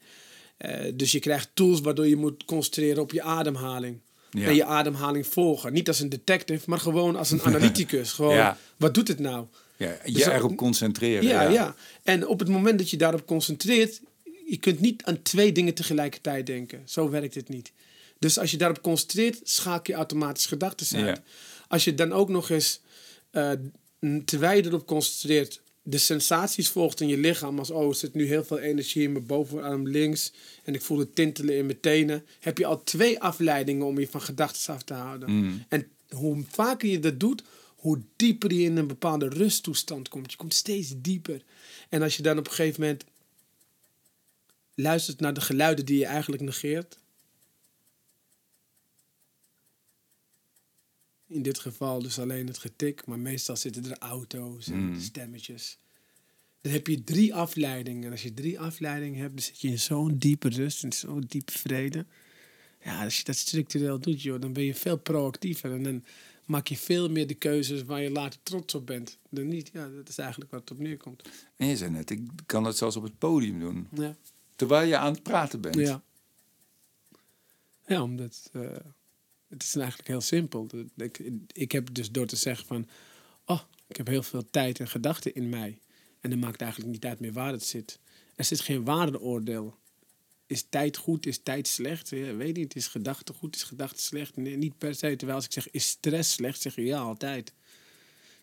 [0.56, 4.00] Eh, dus je krijgt tools waardoor je moet concentreren op je ademhaling.
[4.30, 4.46] Ja.
[4.48, 5.72] En je ademhaling volgen.
[5.72, 8.12] Niet als een detective, maar gewoon als een analyticus.
[8.12, 8.58] Gewoon, Ja.
[8.76, 9.46] wat doet het nou?
[9.76, 11.24] Ja, je Dus dat- erop concentreren.
[11.28, 11.74] Ja, ja.
[12.02, 14.00] En op het moment dat je daarop concentreert,
[14.46, 16.82] je kunt niet aan twee dingen tegelijkertijd denken.
[16.84, 17.72] Zo werkt het niet.
[18.22, 21.16] Dus als je daarop concentreert, schakel je automatisch gedachten uit.
[21.16, 21.22] Ja.
[21.68, 22.80] Als je dan ook nog eens,
[23.30, 23.52] eh,
[24.24, 27.58] terwijl je erop concentreert, de sensaties volgt in je lichaam.
[27.58, 30.32] Als, oh, er zit nu heel veel energie in mijn bovenarm links.
[30.64, 32.26] En ik voel het tintelen in mijn tenen.
[32.40, 35.30] Heb je al twee afleidingen om je van gedachten af te houden.
[35.30, 35.64] Mm.
[35.68, 37.42] En hoe vaker je dat doet,
[37.76, 40.30] hoe dieper je in een bepaalde rusttoestand komt.
[40.30, 41.42] Je komt steeds dieper.
[41.88, 43.04] En als je dan op een gegeven moment
[44.74, 47.00] luistert naar de geluiden die je eigenlijk negeert.
[51.32, 55.00] In dit geval dus alleen het getik, maar meestal zitten er auto's en Mm.
[55.00, 55.78] stemmetjes.
[56.60, 58.04] Dan heb je drie afleidingen.
[58.04, 61.24] En als je drie afleidingen hebt, dan zit je in zo'n diepe rust en zo'n
[61.28, 62.06] diepe vrede.
[62.84, 65.72] Ja, als je dat structureel doet, joh, dan ben je veel proactiever.
[65.72, 66.04] En dan
[66.46, 69.18] maak je veel meer de keuzes waar je later trots op bent.
[69.30, 69.70] Dan niet.
[69.72, 71.28] Ja, dat is eigenlijk wat het op neerkomt.
[71.56, 73.88] En je zei net, ik kan dat zelfs op het podium doen.
[73.94, 74.16] Ja.
[74.56, 75.74] Terwijl je aan het praten bent.
[75.76, 76.02] Ja.
[77.86, 78.62] Ja, omdat eh,
[79.52, 80.68] het is eigenlijk heel simpel.
[80.96, 81.18] Ik,
[81.52, 82.88] ik heb dus door te zeggen van,
[83.44, 85.78] oh, ik heb heel veel tijd en gedachten in mij.
[86.20, 87.98] En dan maakt eigenlijk niet uit meer waar het zit.
[88.34, 89.78] Er zit geen waardeoordeel.
[90.46, 92.08] Is tijd goed, is tijd slecht?
[92.08, 92.76] Ja, weet niet.
[92.76, 94.36] Is gedachte goed, is gedachte slecht?
[94.36, 95.16] Nee, niet per se.
[95.16, 96.60] Terwijl als ik zeg, is stress slecht?
[96.60, 97.52] Zeg je ja, altijd.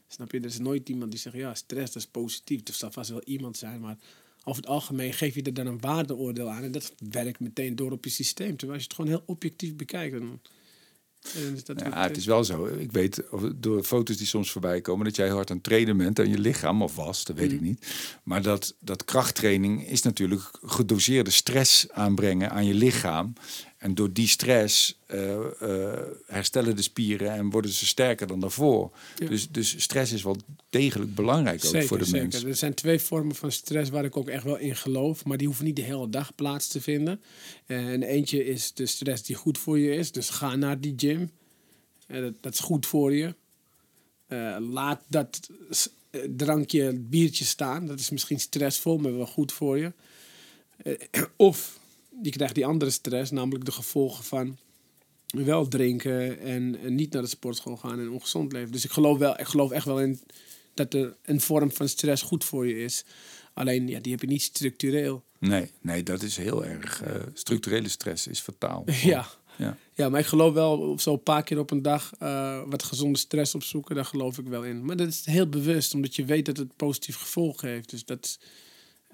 [0.07, 0.39] Snap je?
[0.39, 2.67] Er is nooit iemand die zegt, ja, stress dat is positief.
[2.67, 3.97] Er zal vast wel iemand zijn, maar
[4.43, 6.63] over het algemeen geef je er dan een waardeoordeel aan.
[6.63, 8.57] En dat werkt meteen door op je systeem.
[8.57, 10.15] Terwijl als je het gewoon heel objectief bekijkt,
[11.65, 12.65] dat Ja, wat- het is wel zo.
[12.65, 13.23] Ik weet
[13.55, 16.29] door foto's die soms voorbij komen dat jij heel hard aan het trainen bent aan
[16.29, 17.87] je lichaam, of was, dat weet ik niet.
[18.23, 23.33] Maar dat, dat krachttraining is natuurlijk gedoseerde stress aanbrengen aan je lichaam.
[23.79, 28.91] En door die stress eh, eh, herstellen de spieren en worden ze sterker dan daarvoor.
[29.15, 29.27] Ja.
[29.27, 30.37] Dus, dus stress is wel
[30.69, 32.27] degelijk belangrijk ook Zeker, voor de zeker.
[32.27, 32.43] mens.
[32.43, 35.47] Er zijn twee vormen van stress waar ik ook echt wel in geloof, maar die
[35.47, 37.21] hoeven niet de hele dag plaats te vinden.
[37.65, 40.93] Eh, En eentje is de stress die goed voor je is, dus ga naar die
[40.97, 41.31] gym.
[42.07, 43.35] Dat, dat is goed voor je.
[44.59, 45.49] Laat dat
[46.35, 47.85] drankje, biertje staan.
[47.87, 49.93] Dat is misschien stressvol, maar wel goed voor je.
[51.35, 51.78] Of
[52.21, 54.57] je krijgt die andere stress, namelijk de gevolgen van
[55.27, 58.71] wel drinken en, en niet naar de sportschool gaan en ongezond leven.
[58.71, 60.19] Dus ik geloof, wel, ik geloof echt wel in
[60.73, 63.05] dat er een vorm van stress goed voor je is.
[63.53, 65.23] Alleen, ja, die heb je niet structureel.
[65.39, 67.01] Nee, nee, dat is heel erg.
[67.03, 68.83] eh, structurele stress is fataal.
[69.03, 69.27] Ja.
[69.57, 69.77] Ja.
[69.93, 73.55] ja, maar ik geloof wel zo'n paar keer op een dag eh, wat gezonde stress
[73.55, 73.95] opzoeken.
[73.95, 74.85] Daar geloof ik wel in.
[74.85, 77.89] Maar dat is heel bewust, omdat je weet dat het positief gevolgen heeft.
[77.89, 78.39] Dus dat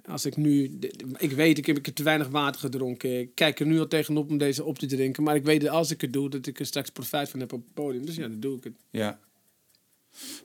[0.08, 0.80] als ik nu,
[1.18, 3.20] ik weet, ik heb, te weinig water gedronken.
[3.20, 5.24] Ik kijk er nu al tegenop om deze op te drinken.
[5.24, 7.54] Maar ik weet dat als ik het doe, dat ik er straks profijt van heb
[7.54, 8.06] op het podium.
[8.06, 8.74] Dus ja, dan doe ik het.
[8.90, 9.20] Ja.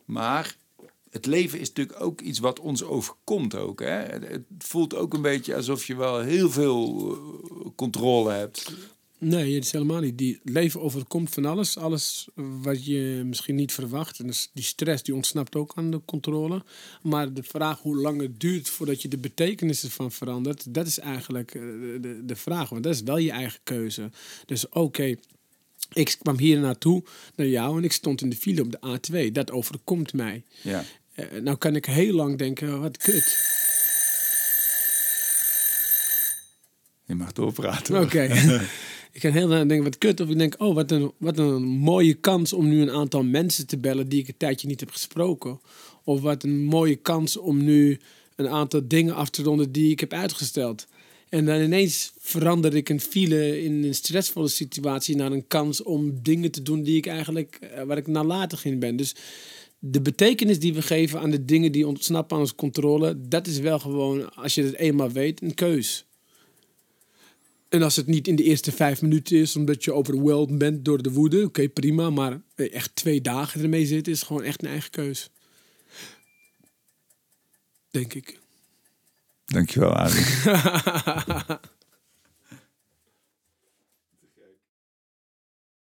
[0.05, 0.57] Maar
[1.11, 3.81] het leven is natuurlijk ook iets wat ons overkomt ook.
[3.81, 3.87] Hè?
[3.87, 8.73] Het het voelt ook een beetje alsof je wel heel veel eh, controle hebt.
[9.21, 10.19] Nee, het is helemaal niet.
[10.19, 11.77] Die het leven overkomt van alles.
[11.77, 14.19] Alles wat je misschien niet verwacht.
[14.19, 16.65] En dus die stress die ontsnapt ook aan de controle.
[17.03, 20.99] Maar de vraag hoe lang het duurt voordat je de betekenis ervan verandert, dat is
[20.99, 22.69] eigenlijk eh, de, de, de vraag.
[22.69, 24.11] Want dat is wel je eigen keuze.
[24.47, 25.15] Dus oké.
[25.93, 27.05] Ik kwam hier naartoe,
[27.37, 28.99] naar jou, en ik stond in de file op de
[29.29, 29.33] A2.
[29.33, 30.45] Dat overkomt mij.
[30.63, 30.85] Ja.
[31.15, 33.39] Eh, nou kan ik heel lang denken, wat kut.
[37.07, 38.01] Je mag doorpraten.
[38.01, 38.29] Oké.
[39.13, 40.21] ik kan heel lang denken, wat kut.
[40.21, 43.67] Of ik denk, oh, wat een, wat een mooie kans om nu een aantal mensen
[43.67, 45.61] te bellen die ik een tijdje niet heb gesproken.
[46.05, 47.99] Of wat een mooie kans om nu
[48.37, 50.87] een aantal dingen af te ronden die ik heb uitgesteld.
[51.29, 56.23] En dan ineens verander ik een file in een stressvolle situatie naar een kans om
[56.23, 58.97] dingen te doen die ik eigenlijk, eh, waar ik nalatig in ben.
[58.97, 59.15] Dus
[59.79, 63.59] de betekenis die we geven aan de dingen die ontsnappen aan onze controle, dat is
[63.59, 66.05] wel gewoon, als je het eenmaal weet, een keus.
[67.71, 71.03] En als het niet in de eerste vijf minuten is, omdat je overweldigd bent door
[71.03, 72.11] de woede, oké, prima.
[72.11, 75.31] Maar echt twee dagen ermee zitten, is gewoon echt een eigen keus.
[77.91, 78.39] Denk ik.
[79.47, 80.25] Dankjewel, Adrie.